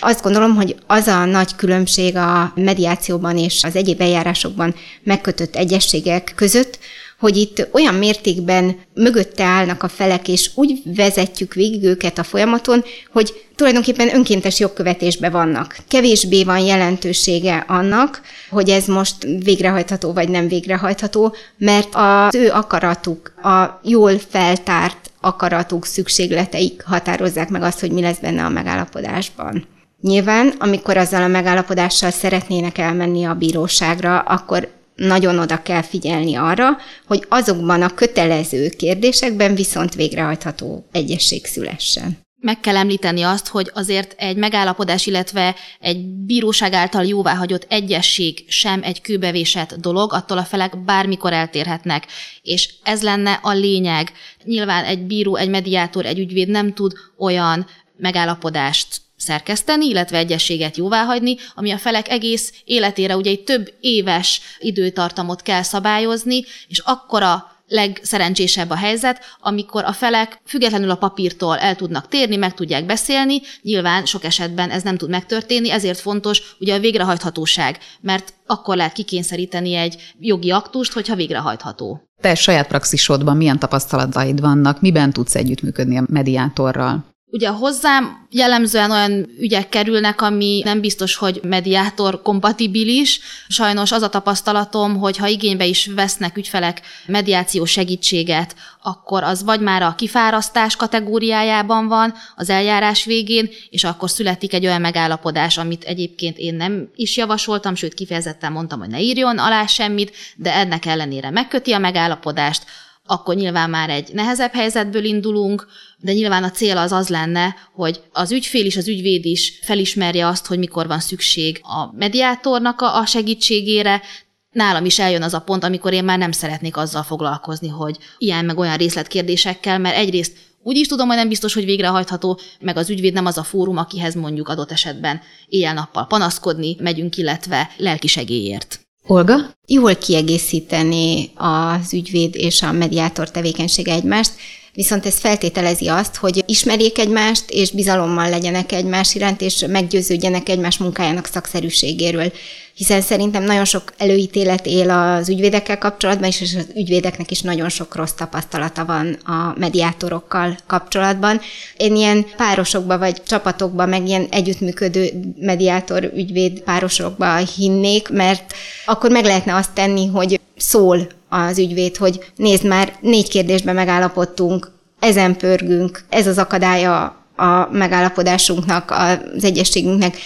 Azt 0.00 0.22
gondolom, 0.22 0.54
hogy 0.54 0.76
az 0.86 1.06
a 1.06 1.24
nagy 1.24 1.56
különbség 1.56 2.16
a 2.16 2.52
mediációban 2.54 3.38
és 3.38 3.62
az 3.62 3.76
egyéb 3.76 4.00
eljárásokban 4.00 4.74
megkötött 5.02 5.56
egyességek 5.56 6.32
között, 6.36 6.78
hogy 7.24 7.36
itt 7.36 7.68
olyan 7.72 7.94
mértékben 7.94 8.76
mögötte 8.94 9.44
állnak 9.44 9.82
a 9.82 9.88
felek, 9.88 10.28
és 10.28 10.50
úgy 10.54 10.82
vezetjük 10.84 11.54
végig 11.54 11.82
őket 11.82 12.18
a 12.18 12.22
folyamaton, 12.22 12.84
hogy 13.12 13.44
tulajdonképpen 13.54 14.14
önkéntes 14.14 14.60
jogkövetésbe 14.60 15.30
vannak. 15.30 15.76
Kevésbé 15.88 16.44
van 16.44 16.58
jelentősége 16.58 17.64
annak, 17.68 18.20
hogy 18.50 18.68
ez 18.68 18.86
most 18.86 19.14
végrehajtható 19.44 20.12
vagy 20.12 20.28
nem 20.28 20.48
végrehajtható, 20.48 21.34
mert 21.58 21.88
az 21.92 22.34
ő 22.34 22.50
akaratuk, 22.50 23.32
a 23.42 23.80
jól 23.84 24.18
feltárt 24.28 25.10
akaratuk, 25.20 25.86
szükségleteik 25.86 26.82
határozzák 26.86 27.48
meg 27.48 27.62
azt, 27.62 27.80
hogy 27.80 27.90
mi 27.90 28.00
lesz 28.00 28.18
benne 28.18 28.44
a 28.44 28.48
megállapodásban. 28.48 29.66
Nyilván, 30.00 30.54
amikor 30.58 30.96
azzal 30.96 31.22
a 31.22 31.28
megállapodással 31.28 32.10
szeretnének 32.10 32.78
elmenni 32.78 33.24
a 33.24 33.34
bíróságra, 33.34 34.18
akkor 34.18 34.68
nagyon 34.94 35.38
oda 35.38 35.62
kell 35.62 35.82
figyelni 35.82 36.34
arra, 36.34 36.76
hogy 37.06 37.26
azokban 37.28 37.82
a 37.82 37.94
kötelező 37.94 38.68
kérdésekben 38.68 39.54
viszont 39.54 39.94
végrehajtható 39.94 40.86
egyesség 40.92 41.46
szülessen. 41.46 42.22
Meg 42.44 42.60
kell 42.60 42.76
említeni 42.76 43.22
azt, 43.22 43.48
hogy 43.48 43.70
azért 43.74 44.14
egy 44.16 44.36
megállapodás, 44.36 45.06
illetve 45.06 45.54
egy 45.80 46.06
bíróság 46.06 46.72
által 46.72 47.04
jóváhagyott 47.04 47.66
egyesség 47.68 48.44
sem 48.48 48.82
egy 48.82 49.00
kőbevésett 49.00 49.74
dolog, 49.74 50.12
attól 50.12 50.38
a 50.38 50.44
felek 50.44 50.84
bármikor 50.84 51.32
eltérhetnek. 51.32 52.06
És 52.42 52.74
ez 52.82 53.02
lenne 53.02 53.32
a 53.42 53.52
lényeg. 53.52 54.12
Nyilván 54.44 54.84
egy 54.84 55.06
bíró, 55.06 55.36
egy 55.36 55.48
mediátor, 55.48 56.06
egy 56.06 56.18
ügyvéd 56.18 56.48
nem 56.48 56.72
tud 56.72 56.92
olyan 57.18 57.66
megállapodást 57.96 59.03
szerkeszteni, 59.24 59.86
illetve 59.86 60.18
egyességet 60.18 60.76
jóváhagyni, 60.76 61.36
ami 61.54 61.70
a 61.70 61.78
felek 61.78 62.08
egész 62.08 62.52
életére 62.64 63.16
ugye 63.16 63.30
egy 63.30 63.44
több 63.44 63.74
éves 63.80 64.40
időtartamot 64.58 65.42
kell 65.42 65.62
szabályozni, 65.62 66.44
és 66.68 66.78
akkora 66.78 67.54
legszerencsésebb 67.68 68.70
a 68.70 68.76
helyzet, 68.76 69.20
amikor 69.40 69.84
a 69.84 69.92
felek 69.92 70.40
függetlenül 70.46 70.90
a 70.90 70.96
papírtól 70.96 71.58
el 71.58 71.76
tudnak 71.76 72.08
térni, 72.08 72.36
meg 72.36 72.54
tudják 72.54 72.86
beszélni, 72.86 73.40
nyilván 73.62 74.04
sok 74.04 74.24
esetben 74.24 74.70
ez 74.70 74.82
nem 74.82 74.96
tud 74.96 75.10
megtörténni, 75.10 75.70
ezért 75.70 76.00
fontos 76.00 76.56
ugye 76.60 76.74
a 76.74 76.78
végrehajthatóság, 76.78 77.78
mert 78.00 78.34
akkor 78.46 78.76
lehet 78.76 78.92
kikényszeríteni 78.92 79.74
egy 79.74 79.96
jogi 80.18 80.50
aktust, 80.50 80.92
hogyha 80.92 81.14
végrehajtható. 81.14 82.02
Te 82.20 82.34
saját 82.34 82.66
praxisodban 82.66 83.36
milyen 83.36 83.58
tapasztalataid 83.58 84.40
vannak, 84.40 84.80
miben 84.80 85.12
tudsz 85.12 85.34
együttműködni 85.34 85.98
a 85.98 86.04
mediátorral? 86.08 87.13
Ugye 87.34 87.48
hozzám 87.48 88.26
jellemzően 88.30 88.90
olyan 88.90 89.28
ügyek 89.38 89.68
kerülnek, 89.68 90.20
ami 90.20 90.62
nem 90.64 90.80
biztos, 90.80 91.16
hogy 91.16 91.40
mediátor 91.42 92.22
kompatibilis. 92.22 93.20
Sajnos 93.48 93.92
az 93.92 94.02
a 94.02 94.08
tapasztalatom, 94.08 94.96
hogy 94.98 95.16
ha 95.16 95.26
igénybe 95.26 95.64
is 95.64 95.86
vesznek 95.86 96.36
ügyfelek 96.36 96.80
mediáció 97.06 97.64
segítséget, 97.64 98.54
akkor 98.82 99.22
az 99.22 99.44
vagy 99.44 99.60
már 99.60 99.82
a 99.82 99.94
kifárasztás 99.94 100.76
kategóriájában 100.76 101.88
van 101.88 102.14
az 102.36 102.50
eljárás 102.50 103.04
végén, 103.04 103.50
és 103.70 103.84
akkor 103.84 104.10
születik 104.10 104.52
egy 104.52 104.66
olyan 104.66 104.80
megállapodás, 104.80 105.58
amit 105.58 105.84
egyébként 105.84 106.38
én 106.38 106.54
nem 106.54 106.88
is 106.96 107.16
javasoltam, 107.16 107.74
sőt 107.74 107.94
kifejezetten 107.94 108.52
mondtam, 108.52 108.78
hogy 108.78 108.88
ne 108.88 109.00
írjon 109.00 109.38
alá 109.38 109.66
semmit, 109.66 110.16
de 110.36 110.54
ennek 110.54 110.86
ellenére 110.86 111.30
megköti 111.30 111.72
a 111.72 111.78
megállapodást, 111.78 112.64
akkor 113.06 113.34
nyilván 113.34 113.70
már 113.70 113.90
egy 113.90 114.10
nehezebb 114.12 114.52
helyzetből 114.52 115.04
indulunk, 115.04 115.66
de 115.98 116.12
nyilván 116.12 116.44
a 116.44 116.50
cél 116.50 116.76
az 116.76 116.92
az 116.92 117.08
lenne, 117.08 117.56
hogy 117.74 118.00
az 118.12 118.32
ügyfél 118.32 118.64
is, 118.66 118.76
az 118.76 118.88
ügyvéd 118.88 119.24
is 119.24 119.58
felismerje 119.62 120.26
azt, 120.26 120.46
hogy 120.46 120.58
mikor 120.58 120.86
van 120.86 121.00
szükség 121.00 121.60
a 121.62 121.92
mediátornak 121.96 122.80
a 122.80 123.04
segítségére, 123.06 124.02
nálam 124.50 124.84
is 124.84 124.98
eljön 124.98 125.22
az 125.22 125.34
a 125.34 125.40
pont, 125.40 125.64
amikor 125.64 125.92
én 125.92 126.04
már 126.04 126.18
nem 126.18 126.32
szeretnék 126.32 126.76
azzal 126.76 127.02
foglalkozni, 127.02 127.68
hogy 127.68 127.98
ilyen 128.18 128.44
meg 128.44 128.58
olyan 128.58 128.76
részletkérdésekkel, 128.76 129.78
mert 129.78 129.96
egyrészt 129.96 130.36
úgy 130.62 130.76
is 130.76 130.86
tudom, 130.86 131.06
hogy 131.06 131.16
nem 131.16 131.28
biztos, 131.28 131.54
hogy 131.54 131.64
végrehajtható, 131.64 132.38
meg 132.60 132.76
az 132.76 132.90
ügyvéd 132.90 133.12
nem 133.12 133.26
az 133.26 133.38
a 133.38 133.42
fórum, 133.42 133.76
akihez 133.76 134.14
mondjuk 134.14 134.48
adott 134.48 134.70
esetben 134.70 135.20
éjjel-nappal 135.46 136.06
panaszkodni 136.06 136.76
megyünk, 136.80 137.16
illetve 137.16 137.70
lelki 137.76 138.06
segélyért. 138.06 138.83
Olga? 139.06 139.34
Jól 139.66 139.96
kiegészíteni 139.96 141.30
az 141.34 141.92
ügyvéd 141.92 142.34
és 142.34 142.62
a 142.62 142.72
mediátor 142.72 143.30
tevékenysége 143.30 143.92
egymást, 143.92 144.32
viszont 144.72 145.06
ez 145.06 145.18
feltételezi 145.18 145.88
azt, 145.88 146.16
hogy 146.16 146.42
ismerjék 146.46 146.98
egymást, 146.98 147.44
és 147.50 147.70
bizalommal 147.70 148.28
legyenek 148.28 148.72
egymás 148.72 149.14
iránt, 149.14 149.40
és 149.40 149.64
meggyőződjenek 149.68 150.48
egymás 150.48 150.78
munkájának 150.78 151.26
szakszerűségéről. 151.26 152.32
Hiszen 152.74 153.00
szerintem 153.00 153.42
nagyon 153.42 153.64
sok 153.64 153.92
előítélet 153.96 154.66
él 154.66 154.90
az 154.90 155.28
ügyvédekkel 155.28 155.78
kapcsolatban, 155.78 156.28
és 156.28 156.40
az 156.40 156.66
ügyvédeknek 156.76 157.30
is 157.30 157.40
nagyon 157.40 157.68
sok 157.68 157.94
rossz 157.94 158.12
tapasztalata 158.12 158.84
van 158.84 159.12
a 159.12 159.54
mediátorokkal 159.58 160.58
kapcsolatban. 160.66 161.40
Én 161.76 161.96
ilyen 161.96 162.26
párosokba 162.36 162.98
vagy 162.98 163.22
csapatokba, 163.22 163.86
meg 163.86 164.06
ilyen 164.06 164.26
együttműködő 164.30 165.10
mediátor 165.40 166.12
ügyvéd 166.14 166.60
párosokba 166.60 167.36
hinnék, 167.36 168.08
mert 168.08 168.54
akkor 168.86 169.10
meg 169.10 169.24
lehetne 169.24 169.54
azt 169.54 169.72
tenni, 169.72 170.06
hogy 170.06 170.40
szól 170.56 171.08
az 171.28 171.58
ügyvéd, 171.58 171.96
hogy 171.96 172.24
nézd 172.36 172.64
már, 172.66 172.92
négy 173.00 173.28
kérdésben 173.28 173.74
megállapodtunk, 173.74 174.70
ezen 175.00 175.36
pörgünk, 175.36 176.04
ez 176.08 176.26
az 176.26 176.38
akadálya 176.38 177.22
a 177.36 177.68
megállapodásunknak, 177.70 178.90
az 178.90 179.44
egyességünknek, 179.44 180.16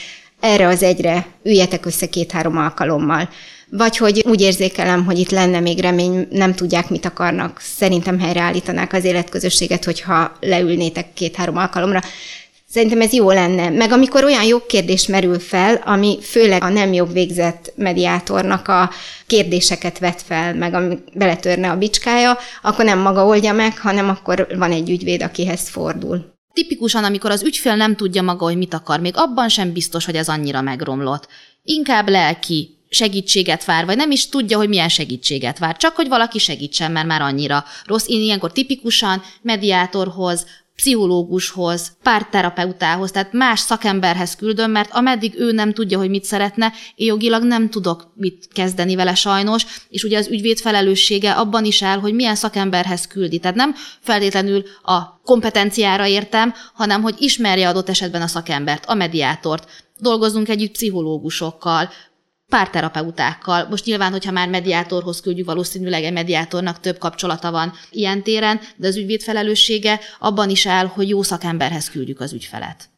erre 0.41 0.67
az 0.67 0.83
egyre 0.83 1.27
üljetek 1.43 1.87
össze 1.87 2.07
két-három 2.07 2.57
alkalommal. 2.57 3.29
Vagy 3.71 3.97
hogy 3.97 4.25
úgy 4.27 4.41
érzékelem, 4.41 5.05
hogy 5.05 5.19
itt 5.19 5.31
lenne 5.31 5.61
még 5.61 5.81
remény, 5.81 6.29
nem 6.31 6.55
tudják, 6.55 6.91
mit 6.91 7.05
akarnak. 7.05 7.61
Szerintem 7.61 8.21
helyreállítanák 8.21 8.93
az 8.93 9.05
életközösséget, 9.05 9.85
hogyha 9.85 10.33
leülnétek 10.41 11.13
két-három 11.13 11.57
alkalomra. 11.57 12.01
Szerintem 12.71 13.01
ez 13.01 13.13
jó 13.13 13.31
lenne. 13.31 13.71
Meg 13.71 13.93
amikor 13.93 14.25
olyan 14.25 14.45
jogkérdés 14.45 15.07
merül 15.07 15.39
fel, 15.39 15.83
ami 15.85 16.19
főleg 16.23 16.63
a 16.63 16.69
nem 16.69 16.93
jogvégzett 16.93 17.73
mediátornak 17.77 18.69
a 18.69 18.91
kérdéseket 19.27 19.99
vet 19.99 20.23
fel, 20.23 20.55
meg 20.55 20.75
ami 20.75 20.99
beletörne 21.15 21.71
a 21.71 21.77
bicskája, 21.77 22.39
akkor 22.63 22.85
nem 22.85 22.99
maga 22.99 23.27
oldja 23.27 23.53
meg, 23.53 23.79
hanem 23.79 24.09
akkor 24.09 24.47
van 24.59 24.73
egy 24.73 24.91
ügyvéd, 24.91 25.23
akihez 25.23 25.69
fordul. 25.69 26.38
Tipikusan, 26.59 27.05
amikor 27.05 27.31
az 27.31 27.43
ügyfél 27.43 27.77
nem 27.77 27.97
tudja 27.97 28.23
maga, 28.23 28.45
hogy 28.45 28.57
mit 28.57 28.75
akar, 28.75 29.01
még 29.01 29.13
abban 29.17 29.49
sem 29.49 29.73
biztos, 29.73 30.05
hogy 30.05 30.15
ez 30.15 30.29
annyira 30.29 30.61
megromlott. 30.61 31.29
Inkább 31.63 32.09
lelki 32.09 32.77
segítséget 32.89 33.65
vár, 33.65 33.85
vagy 33.85 33.97
nem 33.97 34.11
is 34.11 34.29
tudja, 34.29 34.57
hogy 34.57 34.69
milyen 34.69 34.89
segítséget 34.89 35.59
vár, 35.59 35.77
csak 35.77 35.95
hogy 35.97 36.09
valaki 36.09 36.39
segítsen, 36.39 36.93
mert 36.93 37.07
már 37.07 37.23
annyira 37.23 37.65
rossz. 37.85 38.07
Én 38.07 38.21
ilyenkor 38.21 38.53
tipikusan 38.53 39.23
mediátorhoz, 39.43 40.47
pszichológushoz, 40.79 41.97
párterapeutához, 42.03 43.11
tehát 43.11 43.33
más 43.33 43.61
szakemberhez 43.61 44.37
küldöm, 44.37 44.71
mert 44.71 44.93
ameddig 44.93 45.35
ő 45.39 45.53
nem 45.53 45.73
tudja, 45.73 45.99
hogy 45.99 46.11
mit 46.11 46.25
szeretne, 46.25 46.73
én 46.95 47.07
jogilag 47.07 47.43
nem 47.43 47.71
tudok 47.71 48.13
mit 48.15 48.49
kezdeni 48.53 48.95
vele 48.95 49.15
sajnos, 49.15 49.67
és 49.89 50.03
ugye 50.03 50.19
az 50.19 50.29
ügyvéd 50.29 50.59
felelőssége 50.59 51.33
abban 51.33 51.65
is 51.65 51.83
áll, 51.83 51.99
hogy 51.99 52.15
milyen 52.15 52.35
szakemberhez 52.35 53.07
küldi. 53.07 53.39
Tehát 53.39 53.57
nem 53.57 53.75
feltétlenül 54.01 54.63
a 54.83 55.21
kompetenciára 55.25 56.07
értem, 56.07 56.55
hanem 56.75 57.03
hogy 57.03 57.15
ismerje 57.19 57.69
adott 57.69 57.89
esetben 57.89 58.23
a 58.23 58.27
szakembert, 58.27 58.85
a 58.87 58.95
mediátort. 58.95 59.87
Dolgozunk 60.01 60.49
együtt 60.49 60.73
pszichológusokkal, 60.73 61.91
párterapeutákkal. 62.49 63.67
Most 63.71 63.85
nyilván, 63.85 64.13
hogyha 64.13 64.33
már 64.33 64.49
mediátorhoz 64.49 65.21
küldjük, 65.21 65.47
valószínűleg 65.47 66.05
egy 66.05 66.13
mediátornak 66.13 66.81
több 66.81 66.99
kapcsolata 66.99 67.51
van 67.51 67.73
ilyen 67.91 68.23
téren, 68.23 68.61
de 68.77 68.87
az 68.87 68.97
ügyvéd 68.97 69.23
felelőssége 69.23 70.01
abban 70.19 70.51
is 70.51 70.67
áll, 70.67 70.87
hogy 70.87 71.09
jó 71.09 71.23
szakemberhez 71.23 71.91
küldjük 71.91 72.21
az 72.21 72.33
ügyfelet. 72.33 72.89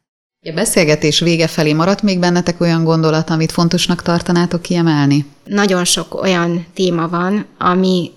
A 0.43 0.53
beszélgetés 0.53 1.19
vége 1.19 1.47
felé 1.47 1.73
maradt 1.73 2.03
még 2.03 2.19
bennetek 2.19 2.61
olyan 2.61 2.85
gondolat, 2.85 3.31
amit 3.31 3.53
fontosnak 3.53 4.03
tartanátok 4.03 4.63
kiemelni? 4.63 5.25
Nagyon 5.45 5.85
sok 5.85 6.23
olyan 6.23 6.67
téma 6.75 7.09
van, 7.09 7.47
ami 7.59 8.11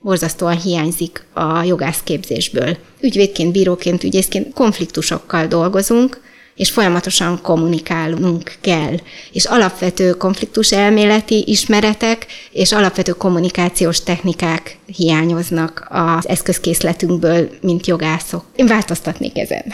borzasztóan 0.00 0.60
hiányzik 0.60 1.26
a 1.32 1.62
jogászképzésből. 1.62 2.76
Ügyvédként, 3.00 3.52
bíróként, 3.52 4.04
ügyészként 4.04 4.54
konfliktusokkal 4.54 5.46
dolgozunk, 5.46 6.20
és 6.60 6.70
folyamatosan 6.70 7.40
kommunikálnunk 7.42 8.52
kell. 8.60 8.94
És 9.32 9.44
alapvető 9.44 10.10
konfliktus 10.12 10.72
elméleti 10.72 11.44
ismeretek 11.46 12.26
és 12.52 12.72
alapvető 12.72 13.12
kommunikációs 13.12 14.02
technikák 14.02 14.78
hiányoznak 14.96 15.86
az 15.88 16.28
eszközkészletünkből, 16.28 17.48
mint 17.60 17.86
jogászok. 17.86 18.44
Én 18.56 18.66
változtatnék 18.66 19.38
ezen. 19.38 19.64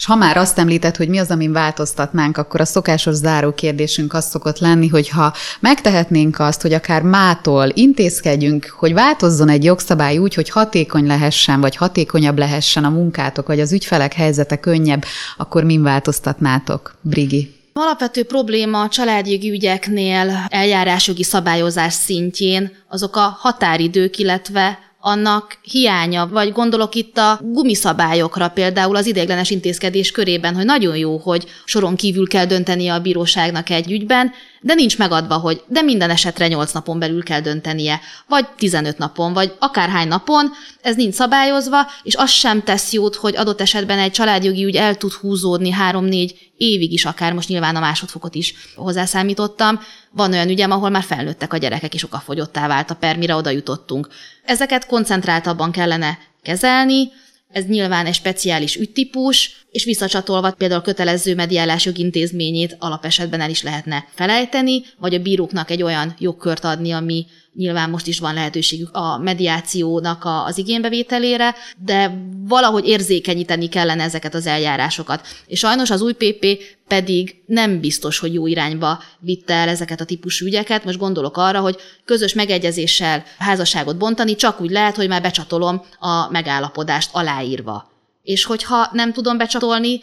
És 0.00 0.06
ha 0.06 0.14
már 0.14 0.36
azt 0.36 0.58
említett, 0.58 0.96
hogy 0.96 1.08
mi 1.08 1.18
az, 1.18 1.30
amin 1.30 1.52
változtatnánk, 1.52 2.36
akkor 2.36 2.60
a 2.60 2.64
szokásos 2.64 3.14
záró 3.14 3.52
kérdésünk 3.52 4.14
az 4.14 4.28
szokott 4.28 4.58
lenni, 4.58 4.88
hogy 4.88 5.08
ha 5.08 5.34
megtehetnénk 5.60 6.38
azt, 6.38 6.62
hogy 6.62 6.72
akár 6.72 7.02
mától 7.02 7.70
intézkedjünk, 7.74 8.74
hogy 8.78 8.92
változzon 8.92 9.48
egy 9.48 9.64
jogszabály 9.64 10.18
úgy, 10.18 10.34
hogy 10.34 10.50
hatékony 10.50 11.06
lehessen, 11.06 11.60
vagy 11.60 11.76
hatékonyabb 11.76 12.38
lehessen 12.38 12.84
a 12.84 12.88
munkátok, 12.88 13.46
vagy 13.46 13.60
az 13.60 13.72
ügyfelek 13.72 14.12
helyzete 14.12 14.56
könnyebb, 14.56 15.04
akkor 15.36 15.64
min 15.64 15.82
változtatnátok, 15.82 16.96
Brigi? 17.00 17.54
Alapvető 17.72 18.24
probléma 18.24 18.80
a 18.80 18.88
családjogi 18.88 19.50
ügyeknél 19.50 20.46
eljárásjogi 20.48 21.22
szabályozás 21.22 21.92
szintjén 21.92 22.72
azok 22.88 23.16
a 23.16 23.36
határidők, 23.38 24.18
illetve 24.18 24.78
annak 25.00 25.58
hiánya, 25.62 26.28
vagy 26.28 26.52
gondolok 26.52 26.94
itt 26.94 27.18
a 27.18 27.40
gumiszabályokra 27.42 28.48
például 28.48 28.96
az 28.96 29.06
ideiglenes 29.06 29.50
intézkedés 29.50 30.10
körében, 30.10 30.54
hogy 30.54 30.64
nagyon 30.64 30.96
jó, 30.96 31.16
hogy 31.16 31.46
soron 31.64 31.96
kívül 31.96 32.28
kell 32.28 32.46
döntenie 32.46 32.94
a 32.94 33.00
bíróságnak 33.00 33.70
egy 33.70 33.90
ügyben, 33.92 34.32
de 34.60 34.74
nincs 34.74 34.98
megadva, 34.98 35.36
hogy 35.36 35.62
de 35.66 35.82
minden 35.82 36.10
esetre 36.10 36.48
8 36.48 36.72
napon 36.72 36.98
belül 36.98 37.22
kell 37.22 37.40
döntenie, 37.40 38.00
vagy 38.26 38.48
15 38.48 38.98
napon, 38.98 39.32
vagy 39.32 39.54
akárhány 39.58 40.08
napon, 40.08 40.50
ez 40.82 40.96
nincs 40.96 41.14
szabályozva, 41.14 41.86
és 42.02 42.14
az 42.14 42.30
sem 42.30 42.62
tesz 42.62 42.92
jót, 42.92 43.14
hogy 43.14 43.36
adott 43.36 43.60
esetben 43.60 43.98
egy 43.98 44.12
családjogi 44.12 44.64
ügy 44.64 44.76
el 44.76 44.96
tud 44.96 45.12
húzódni 45.12 45.74
3-4 45.90 46.30
évig 46.56 46.92
is, 46.92 47.04
akár 47.04 47.32
most 47.32 47.48
nyilván 47.48 47.76
a 47.76 47.80
másodfokot 47.80 48.34
is 48.34 48.54
hozzászámítottam. 48.74 49.80
Van 50.10 50.32
olyan 50.32 50.48
ügyem, 50.48 50.70
ahol 50.70 50.90
már 50.90 51.02
felnőttek 51.02 51.52
a 51.52 51.56
gyerekek, 51.56 51.94
és 51.94 52.04
okafogyottá 52.04 52.66
vált 52.66 52.90
a 52.90 52.94
per, 52.94 53.16
mire 53.16 53.34
oda 53.34 53.50
jutottunk. 53.50 54.08
Ezeket 54.44 54.86
koncentráltabban 54.86 55.70
kellene 55.70 56.18
kezelni, 56.42 57.10
ez 57.52 57.64
nyilván 57.66 58.06
egy 58.06 58.14
speciális 58.14 58.76
ügytípus, 58.76 59.66
és 59.70 59.84
visszacsatolva 59.84 60.50
például 60.52 60.80
a 60.80 60.84
kötelező 60.84 61.34
mediálás 61.34 61.84
jogintézményét 61.84 62.76
alapesetben 62.78 63.40
el 63.40 63.50
is 63.50 63.62
lehetne 63.62 64.08
felejteni, 64.14 64.82
vagy 64.98 65.14
a 65.14 65.22
bíróknak 65.22 65.70
egy 65.70 65.82
olyan 65.82 66.14
jogkört 66.18 66.64
adni, 66.64 66.90
ami 66.90 67.26
nyilván 67.54 67.90
most 67.90 68.06
is 68.06 68.18
van 68.18 68.34
lehetőségük 68.34 68.88
a 68.92 69.18
mediációnak 69.18 70.24
a, 70.24 70.44
az 70.44 70.58
igénybevételére, 70.58 71.54
de 71.84 72.24
valahogy 72.46 72.86
érzékenyíteni 72.86 73.68
kellene 73.68 74.02
ezeket 74.02 74.34
az 74.34 74.46
eljárásokat. 74.46 75.26
És 75.46 75.58
sajnos 75.58 75.90
az 75.90 76.02
új 76.02 76.12
PP 76.12 76.46
pedig 76.88 77.42
nem 77.46 77.80
biztos, 77.80 78.18
hogy 78.18 78.34
jó 78.34 78.46
irányba 78.46 79.02
vitte 79.18 79.54
el 79.54 79.68
ezeket 79.68 80.00
a 80.00 80.04
típusú 80.04 80.46
ügyeket. 80.46 80.84
Most 80.84 80.98
gondolok 80.98 81.36
arra, 81.36 81.60
hogy 81.60 81.76
közös 82.04 82.34
megegyezéssel 82.34 83.24
házasságot 83.38 83.96
bontani 83.96 84.34
csak 84.34 84.60
úgy 84.60 84.70
lehet, 84.70 84.96
hogy 84.96 85.08
már 85.08 85.22
becsatolom 85.22 85.82
a 85.98 86.30
megállapodást 86.30 87.10
aláírva. 87.12 87.90
És 88.22 88.44
hogyha 88.44 88.88
nem 88.92 89.12
tudom 89.12 89.38
becsatolni, 89.38 90.00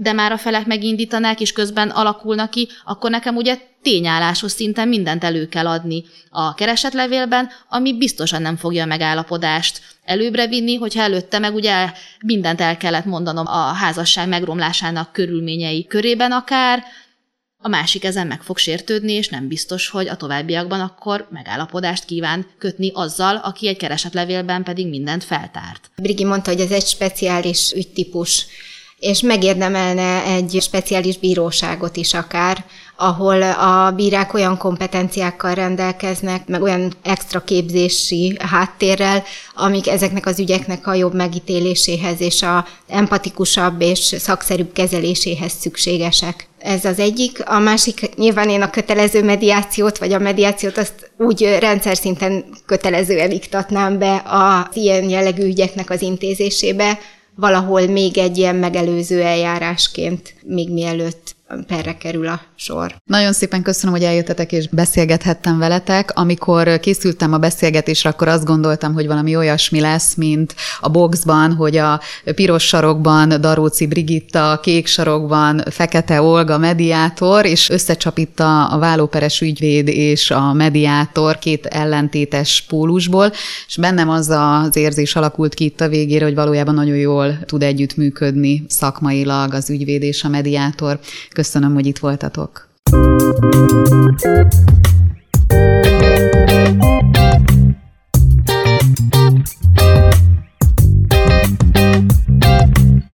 de 0.00 0.12
már 0.12 0.32
a 0.32 0.38
felek 0.38 0.66
megindítanák, 0.66 1.40
és 1.40 1.52
közben 1.52 1.88
alakulnak 1.88 2.50
ki, 2.50 2.68
akkor 2.84 3.10
nekem 3.10 3.36
ugye 3.36 3.58
tényálláshoz 3.82 4.52
szinten 4.52 4.88
mindent 4.88 5.24
elő 5.24 5.48
kell 5.48 5.66
adni. 5.66 6.04
A 6.30 6.54
keresetlevélben, 6.54 7.48
ami 7.68 7.96
biztosan 7.96 8.42
nem 8.42 8.56
fogja 8.56 8.82
a 8.82 8.86
megállapodást 8.86 9.80
előbbre 10.04 10.46
vinni, 10.46 10.74
hogyha 10.74 11.02
előtte 11.02 11.38
meg 11.38 11.54
ugye 11.54 11.92
mindent 12.20 12.60
el 12.60 12.76
kellett 12.76 13.04
mondanom 13.04 13.46
a 13.46 13.72
házasság 13.72 14.28
megromlásának 14.28 15.12
körülményei 15.12 15.86
körében 15.86 16.32
akár, 16.32 16.84
a 17.60 17.68
másik 17.68 18.04
ezen 18.04 18.26
meg 18.26 18.42
fog 18.42 18.58
sértődni, 18.58 19.12
és 19.12 19.28
nem 19.28 19.48
biztos, 19.48 19.88
hogy 19.88 20.08
a 20.08 20.16
továbbiakban 20.16 20.80
akkor 20.80 21.28
megállapodást 21.30 22.04
kíván 22.04 22.46
kötni 22.58 22.90
azzal, 22.94 23.36
aki 23.36 23.68
egy 23.68 23.76
keresetlevélben 23.76 24.62
pedig 24.62 24.88
mindent 24.88 25.24
feltárt. 25.24 25.90
Brigi 25.96 26.24
mondta, 26.24 26.50
hogy 26.50 26.60
ez 26.60 26.70
egy 26.70 26.86
speciális 26.86 27.72
ügytípus 27.72 28.46
és 28.98 29.20
megérdemelne 29.20 30.24
egy 30.24 30.58
speciális 30.60 31.18
bíróságot 31.18 31.96
is 31.96 32.14
akár, 32.14 32.64
ahol 32.96 33.42
a 33.42 33.90
bírák 33.90 34.34
olyan 34.34 34.56
kompetenciákkal 34.56 35.54
rendelkeznek, 35.54 36.46
meg 36.46 36.62
olyan 36.62 36.92
extra 37.02 37.40
képzési 37.40 38.36
háttérrel, 38.38 39.22
amik 39.54 39.88
ezeknek 39.88 40.26
az 40.26 40.38
ügyeknek 40.38 40.86
a 40.86 40.94
jobb 40.94 41.14
megítéléséhez 41.14 42.20
és 42.20 42.42
a 42.42 42.66
empatikusabb 42.88 43.80
és 43.80 43.98
szakszerűbb 43.98 44.72
kezeléséhez 44.72 45.52
szükségesek. 45.60 46.48
Ez 46.58 46.84
az 46.84 46.98
egyik. 46.98 47.48
A 47.48 47.58
másik, 47.58 48.16
nyilván 48.16 48.48
én 48.48 48.62
a 48.62 48.70
kötelező 48.70 49.24
mediációt, 49.24 49.98
vagy 49.98 50.12
a 50.12 50.18
mediációt 50.18 50.78
azt 50.78 51.10
úgy 51.18 51.56
rendszer 51.60 51.96
szinten 51.96 52.44
kötelezően 52.66 53.30
iktatnám 53.30 53.98
be 53.98 54.22
az 54.26 54.76
ilyen 54.76 55.08
jellegű 55.08 55.42
ügyeknek 55.42 55.90
az 55.90 56.02
intézésébe, 56.02 56.98
valahol 57.38 57.86
még 57.86 58.18
egy 58.18 58.38
ilyen 58.38 58.56
megelőző 58.56 59.22
eljárásként, 59.22 60.34
még 60.42 60.72
mielőtt 60.72 61.36
perre 61.66 61.96
kerül 61.96 62.26
a 62.26 62.40
sor. 62.56 62.94
Nagyon 63.04 63.32
szépen 63.32 63.62
köszönöm, 63.62 63.94
hogy 63.94 64.04
eljöttetek 64.04 64.52
és 64.52 64.68
beszélgethettem 64.68 65.58
veletek. 65.58 66.10
Amikor 66.14 66.80
készültem 66.80 67.32
a 67.32 67.38
beszélgetésre, 67.38 68.10
akkor 68.10 68.28
azt 68.28 68.44
gondoltam, 68.44 68.92
hogy 68.92 69.06
valami 69.06 69.36
olyasmi 69.36 69.80
lesz, 69.80 70.14
mint 70.14 70.54
a 70.80 70.88
boxban, 70.88 71.54
hogy 71.54 71.76
a 71.76 72.00
piros 72.34 72.66
sarokban 72.66 73.40
Daróci 73.40 73.86
Brigitta, 73.86 74.50
a 74.50 74.60
kék 74.60 74.86
sarokban 74.86 75.62
Fekete 75.70 76.22
Olga 76.22 76.58
mediátor, 76.58 77.46
és 77.46 77.70
összecsapitta 77.70 78.66
a 78.66 78.78
vállóperes 78.78 79.40
ügyvéd 79.40 79.88
és 79.88 80.30
a 80.30 80.52
mediátor 80.52 81.38
két 81.38 81.66
ellentétes 81.66 82.64
pólusból, 82.68 83.32
és 83.66 83.76
bennem 83.76 84.08
az 84.08 84.28
az 84.28 84.76
érzés 84.76 85.16
alakult 85.16 85.54
ki 85.54 85.64
itt 85.64 85.80
a 85.80 85.88
végére, 85.88 86.24
hogy 86.24 86.34
valójában 86.34 86.74
nagyon 86.74 86.96
jól 86.96 87.38
tud 87.46 87.62
együttműködni 87.62 88.64
szakmailag 88.68 89.54
az 89.54 89.70
ügyvéd 89.70 90.02
és 90.02 90.24
a 90.24 90.28
mediátor 90.28 90.98
köszönöm, 91.38 91.74
hogy 91.74 91.86
itt 91.86 91.98
voltatok. 91.98 92.68